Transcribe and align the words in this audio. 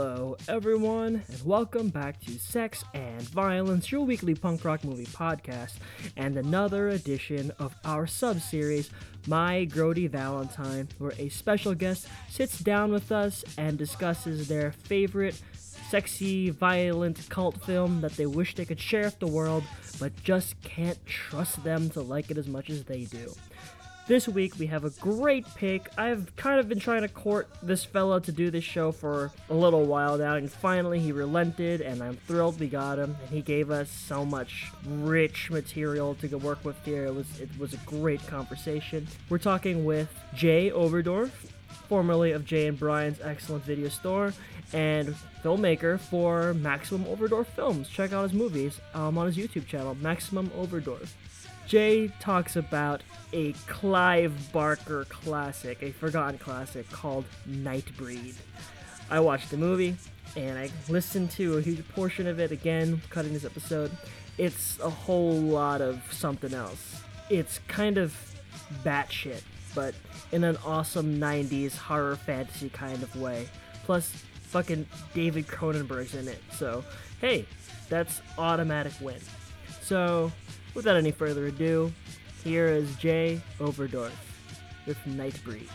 Hello, 0.00 0.36
everyone, 0.46 1.24
and 1.26 1.44
welcome 1.44 1.88
back 1.88 2.20
to 2.20 2.38
Sex 2.38 2.84
and 2.94 3.20
Violence, 3.22 3.90
your 3.90 4.02
weekly 4.02 4.32
punk 4.32 4.64
rock 4.64 4.84
movie 4.84 5.06
podcast, 5.06 5.72
and 6.16 6.36
another 6.36 6.90
edition 6.90 7.50
of 7.58 7.74
our 7.84 8.06
sub 8.06 8.40
series, 8.40 8.90
My 9.26 9.66
Grody 9.68 10.08
Valentine, 10.08 10.86
where 10.98 11.14
a 11.18 11.30
special 11.30 11.74
guest 11.74 12.06
sits 12.28 12.60
down 12.60 12.92
with 12.92 13.10
us 13.10 13.44
and 13.58 13.76
discusses 13.76 14.46
their 14.46 14.70
favorite 14.70 15.42
sexy, 15.90 16.50
violent 16.50 17.28
cult 17.28 17.60
film 17.64 18.00
that 18.02 18.12
they 18.12 18.26
wish 18.26 18.54
they 18.54 18.64
could 18.64 18.80
share 18.80 19.06
with 19.06 19.18
the 19.18 19.26
world, 19.26 19.64
but 19.98 20.14
just 20.22 20.62
can't 20.62 21.04
trust 21.06 21.64
them 21.64 21.90
to 21.90 22.02
like 22.02 22.30
it 22.30 22.38
as 22.38 22.46
much 22.46 22.70
as 22.70 22.84
they 22.84 23.02
do. 23.02 23.34
This 24.08 24.26
week 24.26 24.54
we 24.58 24.68
have 24.68 24.86
a 24.86 24.90
great 24.90 25.44
pick. 25.54 25.90
I've 25.98 26.34
kind 26.34 26.58
of 26.58 26.66
been 26.66 26.80
trying 26.80 27.02
to 27.02 27.08
court 27.08 27.46
this 27.62 27.84
fella 27.84 28.22
to 28.22 28.32
do 28.32 28.50
this 28.50 28.64
show 28.64 28.90
for 28.90 29.30
a 29.50 29.54
little 29.54 29.84
while 29.84 30.16
now, 30.16 30.36
and 30.36 30.50
finally 30.50 30.98
he 30.98 31.12
relented, 31.12 31.82
and 31.82 32.02
I'm 32.02 32.16
thrilled 32.16 32.58
we 32.58 32.68
got 32.68 32.98
him. 32.98 33.14
And 33.20 33.28
he 33.28 33.42
gave 33.42 33.70
us 33.70 33.90
so 33.90 34.24
much 34.24 34.72
rich 34.86 35.50
material 35.50 36.14
to 36.22 36.38
work 36.38 36.64
with 36.64 36.82
here. 36.86 37.04
It 37.04 37.14
was 37.14 37.38
it 37.38 37.50
was 37.58 37.74
a 37.74 37.76
great 37.84 38.26
conversation. 38.26 39.06
We're 39.28 39.36
talking 39.36 39.84
with 39.84 40.08
Jay 40.34 40.70
Overdorf, 40.70 41.30
formerly 41.86 42.32
of 42.32 42.46
Jay 42.46 42.66
and 42.66 42.78
Brian's 42.78 43.20
excellent 43.22 43.64
video 43.64 43.90
store, 43.90 44.32
and 44.72 45.14
filmmaker 45.44 46.00
for 46.00 46.54
Maximum 46.54 47.04
Overdorf 47.04 47.44
Films. 47.48 47.90
Check 47.90 48.14
out 48.14 48.22
his 48.22 48.32
movies 48.32 48.80
um, 48.94 49.18
on 49.18 49.26
his 49.26 49.36
YouTube 49.36 49.66
channel, 49.66 49.94
Maximum 49.96 50.48
Overdorf. 50.56 51.10
Jay 51.68 52.08
talks 52.18 52.56
about 52.56 53.02
a 53.34 53.52
Clive 53.66 54.52
Barker 54.52 55.04
classic, 55.10 55.82
a 55.82 55.92
forgotten 55.92 56.38
classic 56.38 56.90
called 56.90 57.26
Nightbreed. 57.46 58.36
I 59.10 59.20
watched 59.20 59.50
the 59.50 59.58
movie 59.58 59.94
and 60.34 60.58
I 60.58 60.70
listened 60.88 61.30
to 61.32 61.58
a 61.58 61.60
huge 61.60 61.86
portion 61.90 62.26
of 62.26 62.40
it 62.40 62.52
again, 62.52 63.02
cutting 63.10 63.34
this 63.34 63.44
episode. 63.44 63.90
It's 64.38 64.78
a 64.80 64.88
whole 64.88 65.34
lot 65.34 65.82
of 65.82 66.02
something 66.10 66.54
else. 66.54 67.02
It's 67.28 67.60
kind 67.68 67.98
of 67.98 68.16
batshit, 68.82 69.42
but 69.74 69.94
in 70.32 70.44
an 70.44 70.56
awesome 70.64 71.20
90s 71.20 71.76
horror 71.76 72.16
fantasy 72.16 72.70
kind 72.70 73.02
of 73.02 73.14
way. 73.14 73.46
Plus, 73.84 74.10
fucking 74.44 74.86
David 75.12 75.46
Cronenberg's 75.46 76.14
in 76.14 76.28
it, 76.28 76.42
so 76.50 76.82
hey, 77.20 77.44
that's 77.90 78.22
automatic 78.38 78.94
win. 79.02 79.20
So, 79.88 80.30
without 80.74 80.96
any 80.96 81.10
further 81.10 81.46
ado, 81.46 81.90
here 82.44 82.66
is 82.66 82.94
Jay 82.96 83.40
Overdorf 83.58 84.12
with 84.86 84.98
Nightbreed. 85.06 85.66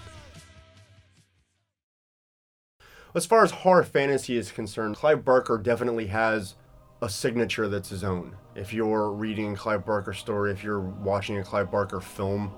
As 3.16 3.26
far 3.26 3.44
as 3.44 3.50
horror 3.50 3.84
fantasy 3.84 4.38
is 4.38 4.52
concerned, 4.52 4.98
Clive 4.98 5.26
Barker 5.26 5.58
definitely 5.58 6.06
has 6.08 6.54
a 7.02 7.10
signature 7.10 7.68
that's 7.68 7.90
his 7.90 8.04
own. 8.04 8.36
If 8.54 8.72
you're 8.72 9.10
reading 9.10 9.54
a 9.54 9.58
Clive 9.58 9.84
Barker 9.84 10.14
story, 10.14 10.52
if 10.52 10.64
you're 10.64 10.80
watching 10.80 11.40
a 11.40 11.44
Clive 11.44 11.72
Barker 11.72 12.00
film, 12.00 12.54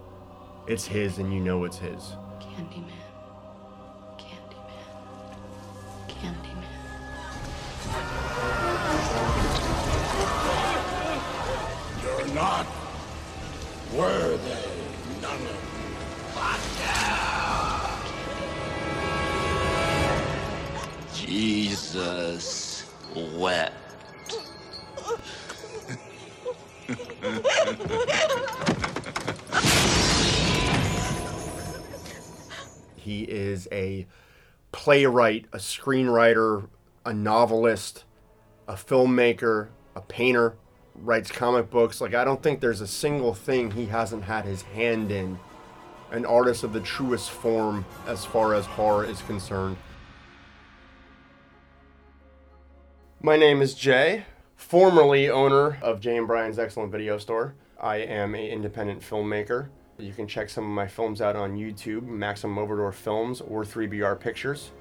it's 0.68 0.86
his 0.86 1.20
and 1.20 1.34
you 1.34 1.40
know 1.40 1.64
it's 1.64 1.78
his. 1.78 2.18
Candyman. 2.42 2.84
Candyman. 2.84 3.05
Worthy, 13.98 14.40
none 15.22 15.40
of 15.48 15.66
Jesus 21.14 22.86
wept. 23.16 23.74
He 32.98 33.24
is 33.24 33.68
a 33.72 34.08
playwright, 34.74 35.46
a 35.54 35.58
screenwriter, 35.58 36.68
a 37.06 37.14
novelist, 37.14 38.04
a 38.68 38.74
filmmaker, 38.74 39.70
a 39.96 40.02
painter, 40.02 40.58
writes 41.02 41.32
comic 41.32 41.70
books. 41.70 42.02
Like, 42.02 42.14
I 42.14 42.24
don't 42.24 42.42
think 42.42 42.60
there's 42.60 42.82
a 42.82 42.88
single 42.88 43.34
thing 43.34 43.72
he 43.72 43.86
hasn't 43.86 44.24
had 44.24 44.46
his 44.46 44.62
hand 44.62 45.12
in. 45.12 45.40
An 46.12 46.26
artist 46.26 46.64
of 46.64 46.74
the 46.74 46.80
truest 46.80 47.32
form 47.32 47.86
as 48.08 48.26
far 48.26 48.54
as 48.54 48.66
horror 48.66 49.06
is 49.06 49.22
concerned. 49.24 49.78
My 53.22 53.38
name 53.38 53.62
is 53.62 53.74
Jay, 53.74 54.26
formerly 54.56 55.30
owner 55.30 55.78
of 55.82 56.00
Jay 56.00 56.16
and 56.16 56.28
Brian's 56.28 56.60
Excellent 56.60 56.92
Video 56.92 57.18
Store. 57.18 57.56
I 57.80 57.98
am 57.98 58.36
an 58.36 58.46
independent 58.46 59.02
filmmaker. 59.02 59.70
You 59.98 60.14
can 60.14 60.28
check 60.28 60.50
some 60.50 60.64
of 60.64 60.70
my 60.70 60.88
films 60.88 61.22
out 61.22 61.36
on 61.36 61.56
YouTube, 61.56 62.04
Maximum 62.04 62.58
Overdorf 62.58 62.94
Films 62.94 63.42
or 63.42 63.64
3BR 63.64 64.20
Pictures. 64.20 64.72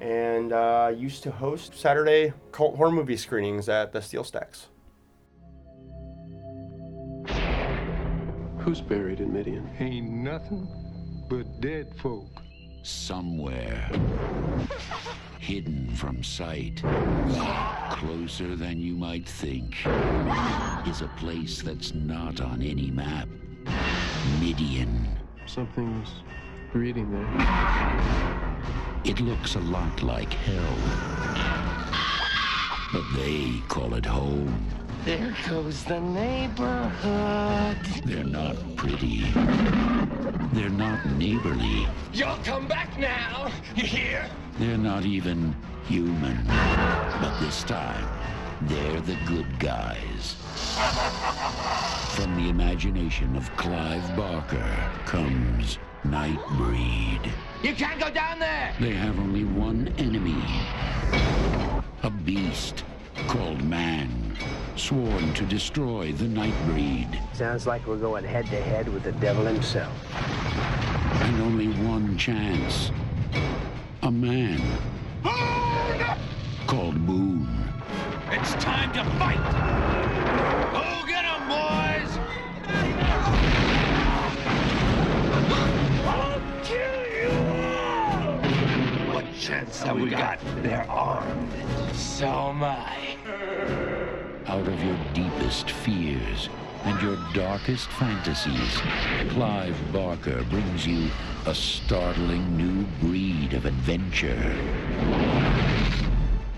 And 0.00 0.52
uh, 0.52 0.92
used 0.94 1.22
to 1.22 1.30
host 1.30 1.74
Saturday 1.74 2.34
cult 2.52 2.76
horror 2.76 2.90
movie 2.90 3.16
screenings 3.16 3.68
at 3.68 3.92
the 3.92 4.02
Steel 4.02 4.24
Stacks. 4.24 4.66
Who's 8.66 8.80
buried 8.80 9.20
in 9.20 9.32
Midian? 9.32 9.70
Ain't 9.78 10.10
nothing 10.10 10.66
but 11.28 11.60
dead 11.60 11.94
folk. 12.02 12.26
Somewhere. 12.82 13.88
Hidden 15.38 15.94
from 15.94 16.24
sight. 16.24 16.82
Closer 17.92 18.56
than 18.56 18.80
you 18.80 18.96
might 18.96 19.28
think. 19.28 19.76
Is 20.84 21.00
a 21.00 21.10
place 21.16 21.62
that's 21.62 21.94
not 21.94 22.40
on 22.40 22.60
any 22.60 22.90
map. 22.90 23.28
Midian. 24.40 25.16
Something's 25.46 26.08
breeding 26.72 27.12
there. 27.12 27.46
It 29.04 29.20
looks 29.20 29.54
a 29.54 29.60
lot 29.60 30.02
like 30.02 30.32
hell. 30.32 30.76
But 32.92 33.04
they 33.14 33.62
call 33.68 33.94
it 33.94 34.06
home. 34.06 34.66
There 35.06 35.36
goes 35.48 35.84
the 35.84 36.00
neighborhood. 36.00 37.78
They're 38.04 38.24
not 38.24 38.56
pretty. 38.74 39.20
They're 40.52 40.68
not 40.68 41.06
neighborly. 41.12 41.86
You'll 42.12 42.34
come 42.42 42.66
back 42.66 42.98
now. 42.98 43.52
You 43.76 43.84
hear? 43.84 44.28
They're 44.58 44.76
not 44.76 45.04
even 45.04 45.54
human. 45.86 46.44
But 46.48 47.38
this 47.38 47.62
time, 47.62 48.04
they're 48.62 49.00
the 49.02 49.16
good 49.26 49.46
guys. 49.60 50.34
From 52.16 52.34
the 52.34 52.48
imagination 52.48 53.36
of 53.36 53.48
Clive 53.56 54.16
Barker 54.16 54.76
comes 55.04 55.78
Nightbreed. 56.02 57.30
You 57.62 57.74
can't 57.76 58.00
go 58.00 58.10
down 58.10 58.40
there. 58.40 58.74
They 58.80 58.94
have 58.94 59.16
only 59.20 59.44
one 59.44 59.94
enemy. 59.98 60.42
A 62.02 62.10
beast 62.10 62.82
called 63.28 63.62
man, 63.62 64.25
sworn 64.78 65.32
to 65.34 65.44
destroy 65.46 66.12
the 66.12 66.26
Nightbreed. 66.26 67.20
Sounds 67.34 67.66
like 67.66 67.86
we're 67.86 67.96
going 67.96 68.24
head 68.24 68.46
to 68.46 68.60
head 68.62 68.88
with 68.92 69.02
the 69.04 69.12
devil 69.12 69.44
himself. 69.44 69.92
And 70.14 71.40
only 71.42 71.68
one 71.84 72.16
chance. 72.18 72.90
A 74.02 74.10
man. 74.10 74.60
Called 76.66 77.06
Boone. 77.06 77.48
It's 78.30 78.54
time 78.54 78.92
to 78.92 79.04
fight. 79.18 79.40
Go 80.72 81.06
get 81.06 81.24
'em, 81.24 81.48
boys. 81.48 82.18
I'll 86.06 86.40
kill 86.64 87.06
you 87.16 87.30
all. 89.08 89.14
What 89.14 89.24
chance 89.38 89.82
have 89.82 89.98
we 89.98 90.10
got? 90.10 90.38
They're 90.62 90.90
armed. 90.90 91.52
So 91.94 92.26
am 92.26 92.62
I. 92.62 93.85
Out 94.56 94.68
of 94.68 94.82
your 94.82 94.96
deepest 95.12 95.70
fears 95.70 96.48
and 96.84 97.02
your 97.02 97.18
darkest 97.34 97.88
fantasies, 97.88 98.80
Clive 99.28 99.76
Barker 99.92 100.42
brings 100.44 100.86
you 100.86 101.10
a 101.44 101.54
startling 101.54 102.56
new 102.56 102.86
breed 103.06 103.52
of 103.52 103.66
adventure. 103.66 104.56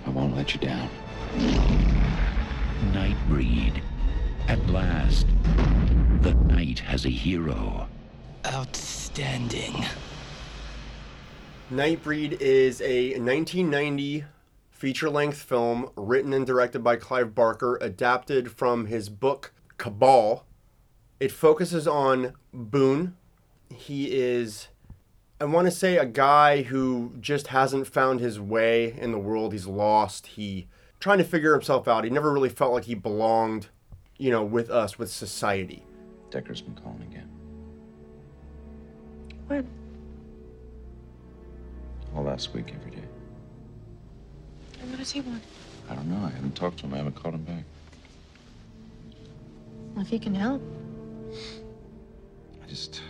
I 0.07 0.11
won't 0.11 0.37
let 0.37 0.55
you 0.55 0.61
down. 0.61 0.89
Nightbreed. 2.93 3.83
At 4.47 4.65
last, 4.69 5.27
the 6.21 6.35
night 6.35 6.79
has 6.79 7.05
a 7.05 7.11
hero. 7.11 7.89
Outstanding. 8.47 9.85
Nightbreed 11.73 12.41
is 12.41 12.81
a 12.81 13.19
1990 13.19 14.25
feature 14.79 15.11
length 15.11 15.43
film 15.43 15.91
written 15.97 16.33
and 16.33 16.47
directed 16.47 16.85
by 16.85 16.95
Clive 16.95 17.35
Barker, 17.35 17.77
adapted 17.81 18.53
from 18.53 18.87
his 18.87 19.09
book 19.09 19.53
Cabal. 19.77 20.47
It 21.19 21.33
focuses 21.33 21.89
on 21.89 22.35
Boone. 22.53 23.17
He 23.75 24.17
is 24.17 24.69
I 25.41 25.45
want 25.45 25.67
to 25.67 25.71
say 25.71 25.97
a 25.97 26.07
guy 26.07 26.63
who 26.63 27.13
just 27.21 27.49
hasn't 27.49 27.87
found 27.89 28.21
his 28.21 28.41
way 28.41 28.97
in 28.99 29.13
the 29.13 29.19
world. 29.19 29.53
He's 29.53 29.67
lost. 29.67 30.29
He 30.29 30.69
trying 31.01 31.19
to 31.19 31.25
figure 31.25 31.53
himself 31.53 31.89
out. 31.89 32.05
He 32.05 32.11
never 32.11 32.33
really 32.33 32.49
felt 32.49 32.73
like 32.73 32.85
he 32.85 32.95
belonged, 32.95 33.69
you 34.17 34.31
know, 34.31 34.45
with 34.45 34.71
us, 34.71 34.99
with 34.99 35.11
society. 35.11 35.85
Decker's 36.31 36.61
been 36.61 36.75
calling 36.77 37.03
again. 37.03 37.29
When? 39.49 39.69
All 42.15 42.25
last 42.25 42.53
week, 42.55 42.73
every 42.75 42.91
day. 42.93 43.08
And 44.89 44.95
what 44.95 45.01
does 45.01 45.11
he 45.11 45.21
want? 45.21 45.43
I 45.91 45.95
don't 45.95 46.09
know. 46.09 46.27
I 46.27 46.31
haven't 46.31 46.55
talked 46.57 46.79
to 46.79 46.87
him. 46.87 46.95
I 46.95 46.97
haven't 46.97 47.15
called 47.15 47.35
him 47.35 47.43
back. 47.45 47.63
Well, 49.93 50.01
if 50.01 50.09
he 50.09 50.19
can 50.19 50.35
help. 50.35 50.63
I 52.65 52.67
just 52.67 53.03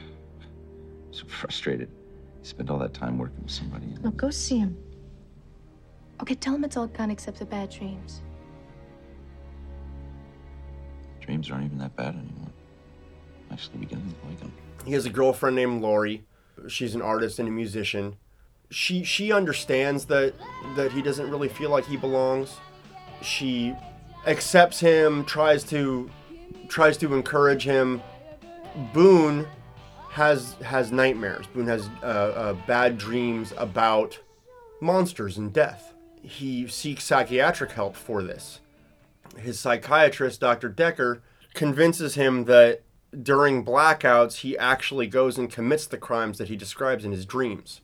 so 1.12 1.24
frustrated. 1.28 1.88
You 1.88 2.44
spend 2.48 2.68
all 2.68 2.80
that 2.80 2.94
time 2.94 3.16
working 3.16 3.40
with 3.44 3.52
somebody. 3.52 3.84
and- 3.84 4.04
Look, 4.04 4.16
go 4.16 4.28
see 4.30 4.58
him. 4.58 4.76
Okay, 6.20 6.34
tell 6.34 6.56
him 6.56 6.64
it's 6.64 6.76
all 6.76 6.88
gone 6.88 7.12
except 7.12 7.38
the 7.38 7.44
bad 7.44 7.70
dreams. 7.70 8.22
Dreams 11.20 11.48
aren't 11.48 11.66
even 11.66 11.78
that 11.78 11.94
bad 11.94 12.14
anymore. 12.16 12.50
I'm 13.46 13.52
actually 13.52 13.78
beginning 13.78 14.12
to 14.20 14.28
like 14.28 14.40
them. 14.40 14.52
He 14.84 14.94
has 14.94 15.06
a 15.06 15.10
girlfriend 15.10 15.54
named 15.54 15.80
Lori. 15.80 16.24
She's 16.66 16.96
an 16.96 17.02
artist 17.02 17.38
and 17.38 17.46
a 17.46 17.52
musician. 17.52 18.16
She 18.70 19.02
she 19.02 19.32
understands 19.32 20.04
that 20.06 20.34
that 20.76 20.92
he 20.92 21.02
doesn't 21.02 21.30
really 21.30 21.48
feel 21.48 21.70
like 21.70 21.86
he 21.86 21.96
belongs. 21.96 22.56
She 23.22 23.74
accepts 24.26 24.78
him, 24.80 25.24
tries 25.24 25.64
to 25.64 26.10
tries 26.68 26.96
to 26.98 27.14
encourage 27.14 27.64
him. 27.64 28.02
Boone 28.92 29.46
has 30.10 30.54
has 30.62 30.92
nightmares. 30.92 31.46
Boone 31.46 31.66
has 31.66 31.88
uh, 32.02 32.06
uh, 32.06 32.52
bad 32.66 32.98
dreams 32.98 33.52
about 33.56 34.18
monsters 34.80 35.38
and 35.38 35.52
death. 35.52 35.94
He 36.22 36.66
seeks 36.68 37.04
psychiatric 37.04 37.72
help 37.72 37.96
for 37.96 38.22
this. 38.22 38.60
His 39.38 39.58
psychiatrist, 39.58 40.40
Dr. 40.40 40.68
Decker, 40.68 41.22
convinces 41.54 42.16
him 42.16 42.44
that 42.44 42.82
during 43.22 43.64
blackouts 43.64 44.36
he 44.36 44.58
actually 44.58 45.06
goes 45.06 45.38
and 45.38 45.50
commits 45.50 45.86
the 45.86 45.96
crimes 45.96 46.38
that 46.38 46.48
he 46.48 46.56
describes 46.56 47.04
in 47.04 47.12
his 47.12 47.24
dreams. 47.24 47.80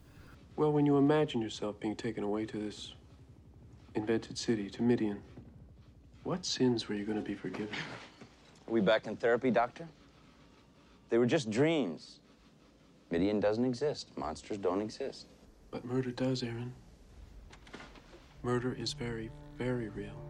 Well, 0.56 0.71
when 0.71 0.87
you 0.87 0.97
imagine 0.97 1.43
yourself 1.43 1.81
being 1.81 1.97
taken 1.97 2.23
away 2.23 2.47
to 2.47 2.59
this 2.59 2.95
invented 3.97 4.39
city, 4.39 4.71
to 4.71 4.83
Midian, 4.83 5.21
what 6.23 6.47
sins 6.47 6.89
were 6.89 6.95
you 6.95 7.05
going 7.05 7.19
to 7.19 7.25
be 7.25 7.35
forgiven? 7.35 7.75
Are 8.69 8.73
we 8.73 8.81
back 8.81 9.09
in 9.09 9.17
therapy, 9.17 9.51
Doctor? 9.51 9.89
They 11.11 11.19
were 11.19 11.27
just 11.27 11.51
dreams. 11.51 12.21
Midian 13.11 13.41
doesn't 13.41 13.65
exist. 13.65 14.09
Monsters 14.17 14.59
don't 14.59 14.81
exist. 14.81 15.27
But 15.73 15.85
murder 15.85 16.12
does, 16.12 16.43
Aaron. 16.43 16.73
Murder 18.45 18.75
is 18.79 18.93
very, 18.93 19.31
very 19.59 19.89
real. 19.89 20.21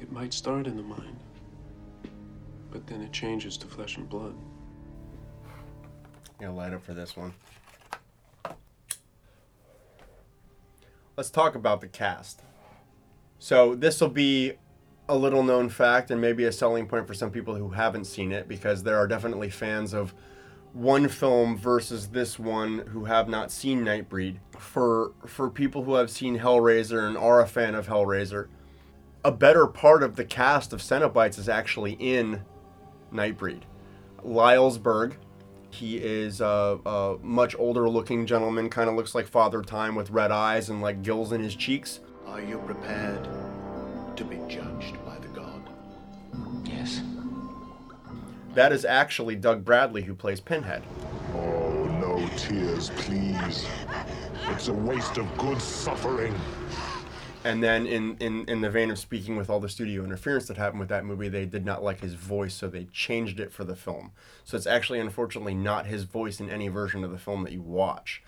It 0.00 0.10
might 0.10 0.34
start 0.34 0.66
in 0.66 0.76
the 0.76 0.82
mind, 0.82 1.16
but 2.72 2.86
then 2.86 3.02
it 3.02 3.12
changes 3.12 3.56
to 3.58 3.66
flesh 3.66 3.96
and 3.98 4.08
blood. 4.08 4.34
I'm 5.44 6.46
gonna 6.46 6.54
light 6.54 6.72
up 6.72 6.84
for 6.84 6.92
this 6.92 7.16
one. 7.16 7.32
Let's 11.16 11.30
talk 11.30 11.54
about 11.54 11.80
the 11.80 11.86
cast. 11.86 12.42
So 13.38 13.76
this 13.76 14.00
will 14.00 14.08
be 14.08 14.54
a 15.08 15.16
little 15.16 15.44
known 15.44 15.68
fact 15.68 16.10
and 16.10 16.20
maybe 16.20 16.44
a 16.44 16.50
selling 16.50 16.86
point 16.86 17.06
for 17.06 17.14
some 17.14 17.30
people 17.30 17.54
who 17.54 17.70
haven't 17.70 18.06
seen 18.06 18.32
it 18.32 18.48
because 18.48 18.82
there 18.82 18.96
are 18.96 19.06
definitely 19.06 19.50
fans 19.50 19.92
of 19.92 20.12
one 20.72 21.06
film 21.06 21.56
versus 21.56 22.08
this 22.08 22.36
one 22.36 22.78
who 22.88 23.04
have 23.04 23.28
not 23.28 23.52
seen 23.52 23.84
Nightbreed. 23.84 24.38
For 24.58 25.12
for 25.24 25.50
people 25.50 25.84
who 25.84 25.94
have 25.94 26.10
seen 26.10 26.40
Hellraiser 26.40 27.06
and 27.06 27.16
are 27.16 27.40
a 27.40 27.46
fan 27.46 27.76
of 27.76 27.86
Hellraiser, 27.86 28.48
a 29.24 29.30
better 29.30 29.68
part 29.68 30.02
of 30.02 30.16
the 30.16 30.24
cast 30.24 30.72
of 30.72 30.80
Cenobites 30.80 31.38
is 31.38 31.48
actually 31.48 31.92
in 31.92 32.42
Nightbreed. 33.12 33.62
Lylesburg, 34.24 35.14
he 35.74 35.96
is 35.96 36.40
a, 36.40 36.78
a 36.86 37.16
much 37.22 37.54
older 37.58 37.88
looking 37.88 38.26
gentleman, 38.26 38.70
kind 38.70 38.88
of 38.88 38.96
looks 38.96 39.14
like 39.14 39.26
Father 39.26 39.62
Time 39.62 39.94
with 39.94 40.10
red 40.10 40.30
eyes 40.30 40.68
and 40.70 40.80
like 40.80 41.02
gills 41.02 41.32
in 41.32 41.42
his 41.42 41.54
cheeks. 41.54 42.00
Are 42.26 42.40
you 42.40 42.58
prepared 42.58 43.28
to 44.16 44.24
be 44.24 44.36
judged 44.48 44.96
by 45.04 45.18
the 45.18 45.28
god? 45.28 45.68
Yes. 46.64 47.02
That 48.54 48.72
is 48.72 48.84
actually 48.84 49.36
Doug 49.36 49.64
Bradley 49.64 50.02
who 50.02 50.14
plays 50.14 50.40
Pinhead. 50.40 50.82
Oh, 51.34 51.84
no 52.00 52.28
tears, 52.36 52.90
please. 52.96 53.66
It's 54.50 54.68
a 54.68 54.72
waste 54.72 55.18
of 55.18 55.36
good 55.36 55.60
suffering. 55.60 56.34
And 57.44 57.62
then, 57.62 57.86
in, 57.86 58.16
in, 58.20 58.48
in 58.48 58.62
the 58.62 58.70
vein 58.70 58.90
of 58.90 58.98
speaking 58.98 59.36
with 59.36 59.50
all 59.50 59.60
the 59.60 59.68
studio 59.68 60.02
interference 60.02 60.48
that 60.48 60.56
happened 60.56 60.80
with 60.80 60.88
that 60.88 61.04
movie, 61.04 61.28
they 61.28 61.44
did 61.44 61.64
not 61.64 61.82
like 61.82 62.00
his 62.00 62.14
voice, 62.14 62.54
so 62.54 62.68
they 62.68 62.84
changed 62.84 63.38
it 63.38 63.52
for 63.52 63.64
the 63.64 63.76
film. 63.76 64.12
So 64.44 64.56
it's 64.56 64.66
actually, 64.66 64.98
unfortunately, 64.98 65.54
not 65.54 65.84
his 65.84 66.04
voice 66.04 66.40
in 66.40 66.48
any 66.48 66.68
version 66.68 67.04
of 67.04 67.10
the 67.10 67.18
film 67.18 67.44
that 67.44 67.52
you 67.52 67.60
watch. 67.60 68.22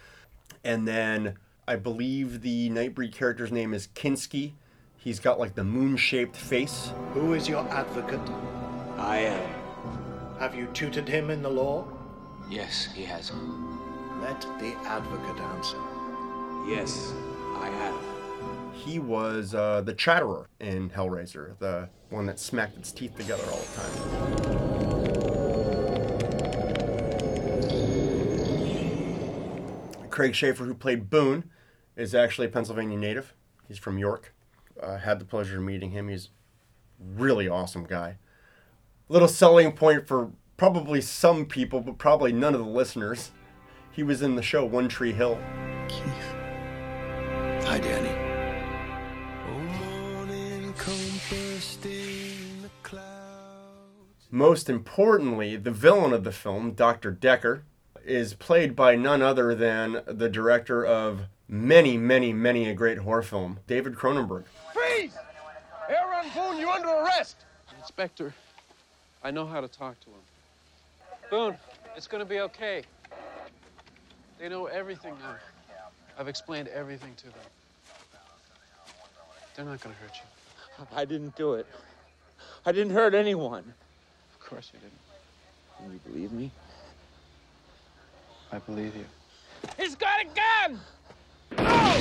And 0.63 0.87
then 0.87 1.39
I 1.67 1.77
believe 1.77 2.43
the 2.43 2.69
Nightbreed 2.69 3.13
character's 3.13 3.51
name 3.51 3.73
is 3.73 3.89
Kinski. 3.89 4.53
He's 4.99 5.19
got 5.19 5.39
like 5.39 5.55
the 5.55 5.65
moon 5.65 5.97
shaped 5.97 6.37
face. 6.37 6.93
Who 7.15 7.33
is 7.33 7.49
your 7.49 7.67
advocate? 7.71 8.21
I 8.99 9.19
am. 9.19 9.51
Have 10.39 10.55
you 10.55 10.67
tutored 10.75 11.09
him 11.09 11.31
in 11.31 11.41
the 11.41 11.51
law? 11.51 11.89
Yes, 12.51 12.89
he 12.95 13.05
has. 13.05 13.33
Let 14.21 14.43
the 14.61 14.75
advocate 14.85 15.41
answer. 15.41 15.79
Yes, 16.69 17.15
I 17.55 17.69
have. 17.69 18.16
He 18.85 18.99
was 18.99 19.55
uh, 19.55 19.81
the 19.81 19.95
Chatterer 19.95 20.49
in 20.61 20.91
Hellraiser, 20.91 21.59
the 21.59 21.89
one 22.11 22.27
that 22.27 22.39
smacked 22.39 22.77
its 22.77 22.93
teeth 22.93 23.17
together 23.17 23.43
all 23.51 23.59
the 23.59 23.67
time. 23.77 24.27
Craig 30.11 30.33
Sheffer, 30.33 30.67
who 30.67 30.75
played 30.75 31.11
Boone, 31.11 31.51
is 31.97 32.15
actually 32.15 32.47
a 32.47 32.51
Pennsylvania 32.51 32.97
native. 32.97 33.35
He's 33.67 33.79
from 33.79 33.99
York. 33.99 34.35
Uh, 34.81 34.99
had 34.99 35.19
the 35.19 35.25
pleasure 35.25 35.59
of 35.59 35.65
meeting 35.65 35.91
him. 35.91 36.09
He's 36.09 36.31
really 36.99 37.49
awesome 37.49 37.85
guy. 37.85 38.19
Little 39.09 39.29
selling 39.29 39.73
point 39.73 40.07
for 40.07 40.31
probably 40.57 41.01
some 41.01 41.45
people, 41.47 41.81
but 41.81 41.99
probably 41.99 42.33
none 42.33 42.55
of 42.55 42.61
the 42.61 42.67
listeners. 42.67 43.31
He 43.91 44.03
was 44.03 44.23
in 44.23 44.37
the 44.37 44.43
show 44.43 44.65
One 44.65 44.89
Tree 44.89 45.13
Hill. 45.13 45.39
Hi, 45.91 46.26
Most 54.37 54.69
importantly, 54.69 55.57
the 55.57 55.71
villain 55.71 56.13
of 56.13 56.23
the 56.23 56.31
film, 56.31 56.73
Dr. 56.73 57.11
Decker, 57.11 57.63
is 58.05 58.35
played 58.35 58.77
by 58.77 58.95
none 58.95 59.23
other 59.23 59.55
than 59.55 60.03
the 60.07 60.29
director 60.29 60.85
of 60.85 61.23
many, 61.49 61.97
many, 61.97 62.35
many 62.35 62.69
a 62.69 62.75
great 62.75 62.99
horror 62.99 63.23
film, 63.23 63.61
David 63.67 63.95
Cronenberg. 63.95 64.45
Freeze! 64.75 65.17
Aaron 65.89 66.27
Boone, 66.35 66.59
you're 66.59 66.69
under 66.69 66.91
arrest! 66.91 67.37
Inspector, 67.79 68.35
I 69.25 69.31
know 69.31 69.47
how 69.47 69.63
to 69.63 69.69
talk 69.69 69.99
to 70.01 70.11
him. 70.11 70.21
Boone, 71.31 71.57
it's 71.97 72.07
gonna 72.07 72.27
be 72.27 72.41
okay. 72.41 72.83
They 74.39 74.51
know 74.51 74.67
everything 74.67 75.15
now. 75.23 75.37
I've 76.19 76.29
explained 76.29 76.69
everything 76.69 77.15
to 77.15 77.25
them. 77.25 77.49
They're 79.55 79.65
not 79.65 79.81
gonna 79.81 79.95
hurt 79.95 80.13
you. 80.15 80.87
I 80.95 81.07
didn't 81.07 81.37
do 81.37 81.55
it. 81.55 81.67
I 82.67 82.73
didn't 82.73 82.93
hurt 82.93 83.15
anyone. 83.15 83.73
Of 84.47 84.51
course 84.51 84.71
you 84.73 84.79
didn't. 84.79 84.95
And 85.83 85.93
you 85.93 85.99
believe 86.09 86.31
me? 86.31 86.53
I 88.53 88.59
believe 88.61 88.95
you. 88.95 89.05
He's 89.77 89.97
got 89.97 90.21
a 90.21 90.27
gun! 90.37 90.81
No! 91.59 91.97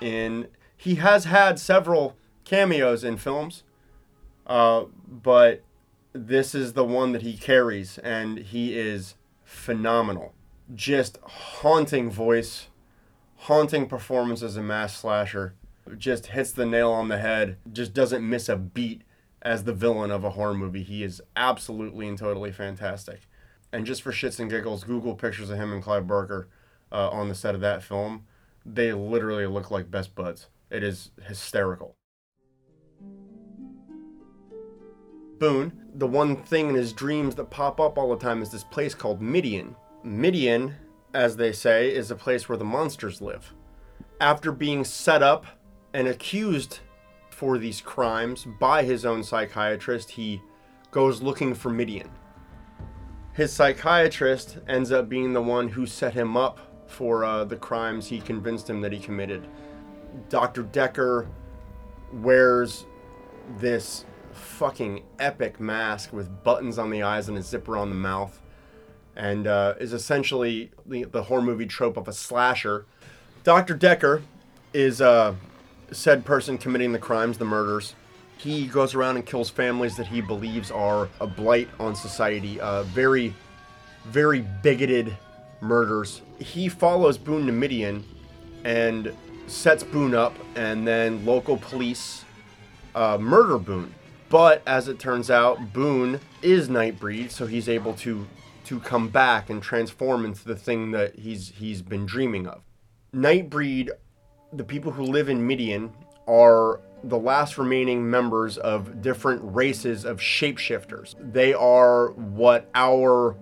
In 0.00 0.48
he 0.74 0.94
has 0.94 1.26
had 1.26 1.58
several 1.58 2.16
cameos 2.46 3.04
in 3.04 3.18
films, 3.18 3.62
uh, 4.46 4.84
but 5.06 5.62
this 6.14 6.54
is 6.54 6.72
the 6.72 6.84
one 6.84 7.12
that 7.12 7.20
he 7.20 7.36
carries, 7.36 7.98
and 7.98 8.38
he 8.38 8.78
is 8.78 9.16
phenomenal. 9.44 10.32
Just 10.74 11.18
haunting 11.24 12.10
voice, 12.10 12.68
haunting 13.36 13.86
performance 13.86 14.42
as 14.42 14.56
a 14.56 14.62
mass 14.62 14.96
slasher. 14.96 15.52
Just 15.96 16.26
hits 16.26 16.52
the 16.52 16.66
nail 16.66 16.90
on 16.90 17.08
the 17.08 17.18
head. 17.18 17.56
Just 17.72 17.94
doesn't 17.94 18.28
miss 18.28 18.48
a 18.48 18.56
beat 18.56 19.02
as 19.42 19.64
the 19.64 19.72
villain 19.72 20.10
of 20.10 20.24
a 20.24 20.30
horror 20.30 20.54
movie. 20.54 20.82
He 20.82 21.02
is 21.02 21.22
absolutely 21.36 22.08
and 22.08 22.18
totally 22.18 22.52
fantastic. 22.52 23.28
And 23.72 23.86
just 23.86 24.02
for 24.02 24.12
shits 24.12 24.40
and 24.40 24.50
giggles, 24.50 24.84
Google 24.84 25.14
pictures 25.14 25.50
of 25.50 25.58
him 25.58 25.72
and 25.72 25.82
Clive 25.82 26.06
Barker 26.06 26.48
uh, 26.90 27.08
on 27.10 27.28
the 27.28 27.34
set 27.34 27.54
of 27.54 27.60
that 27.60 27.82
film. 27.82 28.24
They 28.64 28.92
literally 28.92 29.46
look 29.46 29.70
like 29.70 29.90
best 29.90 30.14
buds. 30.14 30.48
It 30.70 30.82
is 30.82 31.10
hysterical. 31.26 31.94
Boone, 35.38 35.72
the 35.94 36.06
one 36.06 36.42
thing 36.42 36.68
in 36.70 36.74
his 36.74 36.92
dreams 36.92 37.36
that 37.36 37.50
pop 37.50 37.80
up 37.80 37.96
all 37.96 38.10
the 38.10 38.16
time 38.16 38.42
is 38.42 38.50
this 38.50 38.64
place 38.64 38.94
called 38.94 39.22
Midian. 39.22 39.76
Midian, 40.02 40.74
as 41.14 41.36
they 41.36 41.52
say, 41.52 41.94
is 41.94 42.10
a 42.10 42.16
place 42.16 42.48
where 42.48 42.58
the 42.58 42.64
monsters 42.64 43.20
live. 43.20 43.54
After 44.20 44.50
being 44.50 44.84
set 44.84 45.22
up 45.22 45.46
and 45.92 46.08
accused 46.08 46.80
for 47.30 47.58
these 47.58 47.80
crimes 47.80 48.46
by 48.58 48.82
his 48.82 49.04
own 49.04 49.22
psychiatrist, 49.22 50.10
he 50.10 50.42
goes 50.90 51.22
looking 51.22 51.54
for 51.54 51.70
Midian. 51.70 52.10
His 53.32 53.52
psychiatrist 53.52 54.58
ends 54.68 54.90
up 54.90 55.08
being 55.08 55.32
the 55.32 55.42
one 55.42 55.68
who 55.68 55.86
set 55.86 56.14
him 56.14 56.36
up 56.36 56.58
for 56.88 57.24
uh, 57.24 57.44
the 57.44 57.56
crimes 57.56 58.08
he 58.08 58.20
convinced 58.20 58.68
him 58.68 58.80
that 58.80 58.92
he 58.92 58.98
committed. 58.98 59.46
Dr. 60.28 60.62
Decker 60.64 61.28
wears 62.12 62.86
this 63.58 64.04
fucking 64.32 65.04
epic 65.18 65.60
mask 65.60 66.12
with 66.12 66.42
buttons 66.42 66.78
on 66.78 66.90
the 66.90 67.02
eyes 67.02 67.28
and 67.28 67.38
a 67.38 67.42
zipper 67.42 67.76
on 67.76 67.90
the 67.90 67.94
mouth, 67.94 68.40
and 69.14 69.46
uh, 69.46 69.74
is 69.78 69.92
essentially 69.92 70.70
the, 70.86 71.04
the 71.04 71.24
horror 71.24 71.42
movie 71.42 71.66
trope 71.66 71.96
of 71.96 72.08
a 72.08 72.12
slasher. 72.12 72.86
Dr. 73.44 73.74
Decker 73.74 74.22
is 74.72 75.00
uh, 75.00 75.34
said 75.90 76.24
person 76.24 76.58
committing 76.58 76.92
the 76.92 76.98
crimes, 76.98 77.38
the 77.38 77.44
murders. 77.44 77.94
He 78.38 78.66
goes 78.66 78.94
around 78.94 79.16
and 79.16 79.26
kills 79.26 79.50
families 79.50 79.96
that 79.96 80.06
he 80.06 80.20
believes 80.20 80.70
are 80.70 81.08
a 81.20 81.26
blight 81.26 81.68
on 81.80 81.94
society. 81.96 82.60
Uh, 82.60 82.84
very, 82.84 83.34
very 84.04 84.40
bigoted 84.62 85.16
murders. 85.60 86.22
He 86.38 86.68
follows 86.68 87.18
Boone 87.18 87.46
to 87.46 87.52
Midian 87.52 88.04
and 88.64 89.12
sets 89.46 89.82
Boone 89.82 90.14
up, 90.14 90.34
and 90.54 90.86
then 90.86 91.24
local 91.24 91.56
police 91.56 92.24
uh, 92.94 93.18
murder 93.18 93.58
Boone. 93.58 93.94
But 94.28 94.62
as 94.66 94.88
it 94.88 94.98
turns 94.98 95.30
out, 95.30 95.72
Boone 95.72 96.20
is 96.42 96.68
Nightbreed, 96.68 97.30
so 97.30 97.46
he's 97.46 97.68
able 97.68 97.94
to 97.94 98.26
to 98.64 98.78
come 98.80 99.08
back 99.08 99.48
and 99.48 99.62
transform 99.62 100.26
into 100.26 100.44
the 100.44 100.54
thing 100.54 100.90
that 100.90 101.18
he's 101.18 101.52
he's 101.56 101.80
been 101.80 102.04
dreaming 102.04 102.46
of. 102.46 102.62
Nightbreed, 103.14 103.90
the 104.52 104.64
people 104.64 104.92
who 104.92 105.04
live 105.04 105.28
in 105.28 105.46
Midian, 105.46 105.92
are 106.26 106.80
the 107.04 107.18
last 107.18 107.58
remaining 107.58 108.08
members 108.08 108.58
of 108.58 109.00
different 109.00 109.40
races 109.42 110.04
of 110.04 110.18
shapeshifters. 110.18 111.14
They 111.32 111.54
are 111.54 112.10
what 112.12 112.68
our 112.74 113.36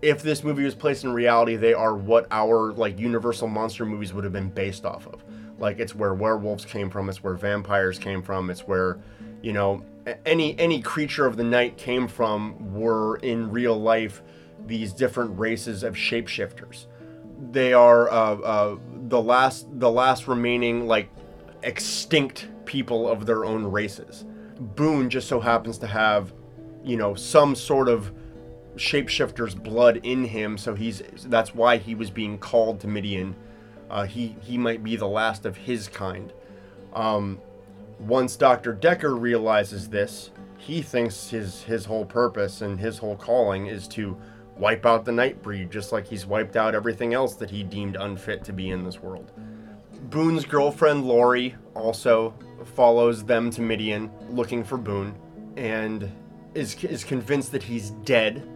if 0.00 0.22
this 0.22 0.44
movie 0.44 0.62
was 0.64 0.76
placed 0.76 1.02
in 1.02 1.12
reality, 1.12 1.56
they 1.56 1.74
are 1.74 1.96
what 1.96 2.26
our 2.30 2.72
like 2.72 2.98
universal 2.98 3.48
monster 3.48 3.84
movies 3.84 4.12
would 4.12 4.24
have 4.24 4.32
been 4.32 4.50
based 4.50 4.84
off 4.84 5.06
of. 5.06 5.24
Like 5.58 5.80
it's 5.80 5.94
where 5.94 6.14
werewolves 6.14 6.64
came 6.64 6.88
from, 6.88 7.08
it's 7.08 7.22
where 7.22 7.34
vampires 7.34 7.98
came 7.98 8.22
from, 8.22 8.48
it's 8.50 8.60
where, 8.60 8.98
you 9.42 9.52
know, 9.52 9.82
any 10.24 10.58
any 10.58 10.80
creature 10.80 11.26
of 11.26 11.36
the 11.36 11.44
night 11.44 11.76
came 11.76 12.06
from 12.06 12.74
were 12.74 13.16
in 13.16 13.50
real 13.50 13.78
life 13.78 14.22
these 14.66 14.92
different 14.92 15.36
races 15.38 15.82
of 15.82 15.94
shapeshifters. 15.94 16.86
They 17.38 17.72
are 17.72 18.10
uh, 18.10 18.34
uh, 18.36 18.78
the 19.08 19.20
last 19.20 19.66
the 19.78 19.90
last 19.90 20.28
remaining 20.28 20.86
like 20.86 21.08
extinct 21.62 22.48
people 22.64 23.08
of 23.08 23.26
their 23.26 23.44
own 23.44 23.64
races. 23.64 24.24
Boone 24.58 25.08
just 25.08 25.28
so 25.28 25.40
happens 25.40 25.78
to 25.78 25.86
have, 25.86 26.32
you 26.84 26.96
know, 26.96 27.14
some 27.14 27.54
sort 27.54 27.88
of 27.88 28.12
shapeshifter's 28.76 29.54
blood 29.54 30.00
in 30.02 30.24
him, 30.24 30.58
so 30.58 30.74
he's 30.74 31.02
that's 31.26 31.54
why 31.54 31.76
he 31.78 31.94
was 31.94 32.10
being 32.10 32.38
called 32.38 32.80
to 32.80 32.88
Midian. 32.88 33.36
Uh, 33.90 34.04
he 34.04 34.36
he 34.42 34.58
might 34.58 34.82
be 34.82 34.96
the 34.96 35.08
last 35.08 35.46
of 35.46 35.56
his 35.56 35.88
kind. 35.88 36.32
Um, 36.92 37.40
once 37.98 38.36
Dr. 38.36 38.72
Decker 38.72 39.16
realizes 39.16 39.88
this, 39.88 40.30
he 40.56 40.82
thinks 40.82 41.30
his 41.30 41.62
his 41.62 41.84
whole 41.84 42.04
purpose 42.04 42.60
and 42.60 42.78
his 42.78 42.98
whole 42.98 43.16
calling 43.16 43.66
is 43.66 43.88
to 43.88 44.16
wipe 44.58 44.84
out 44.84 45.04
the 45.04 45.12
Nightbreed, 45.12 45.70
just 45.70 45.92
like 45.92 46.06
he's 46.06 46.26
wiped 46.26 46.56
out 46.56 46.74
everything 46.74 47.14
else 47.14 47.34
that 47.36 47.50
he 47.50 47.62
deemed 47.62 47.96
unfit 47.96 48.44
to 48.44 48.52
be 48.52 48.70
in 48.70 48.84
this 48.84 49.00
world. 49.00 49.32
Boone's 50.10 50.44
girlfriend 50.44 51.04
Lori 51.04 51.54
also 51.74 52.34
follows 52.74 53.24
them 53.24 53.50
to 53.50 53.60
Midian, 53.60 54.10
looking 54.30 54.64
for 54.64 54.76
Boone, 54.76 55.14
and 55.56 56.10
is 56.54 56.82
is 56.84 57.04
convinced 57.04 57.52
that 57.52 57.62
he's 57.62 57.90
dead, 57.90 58.48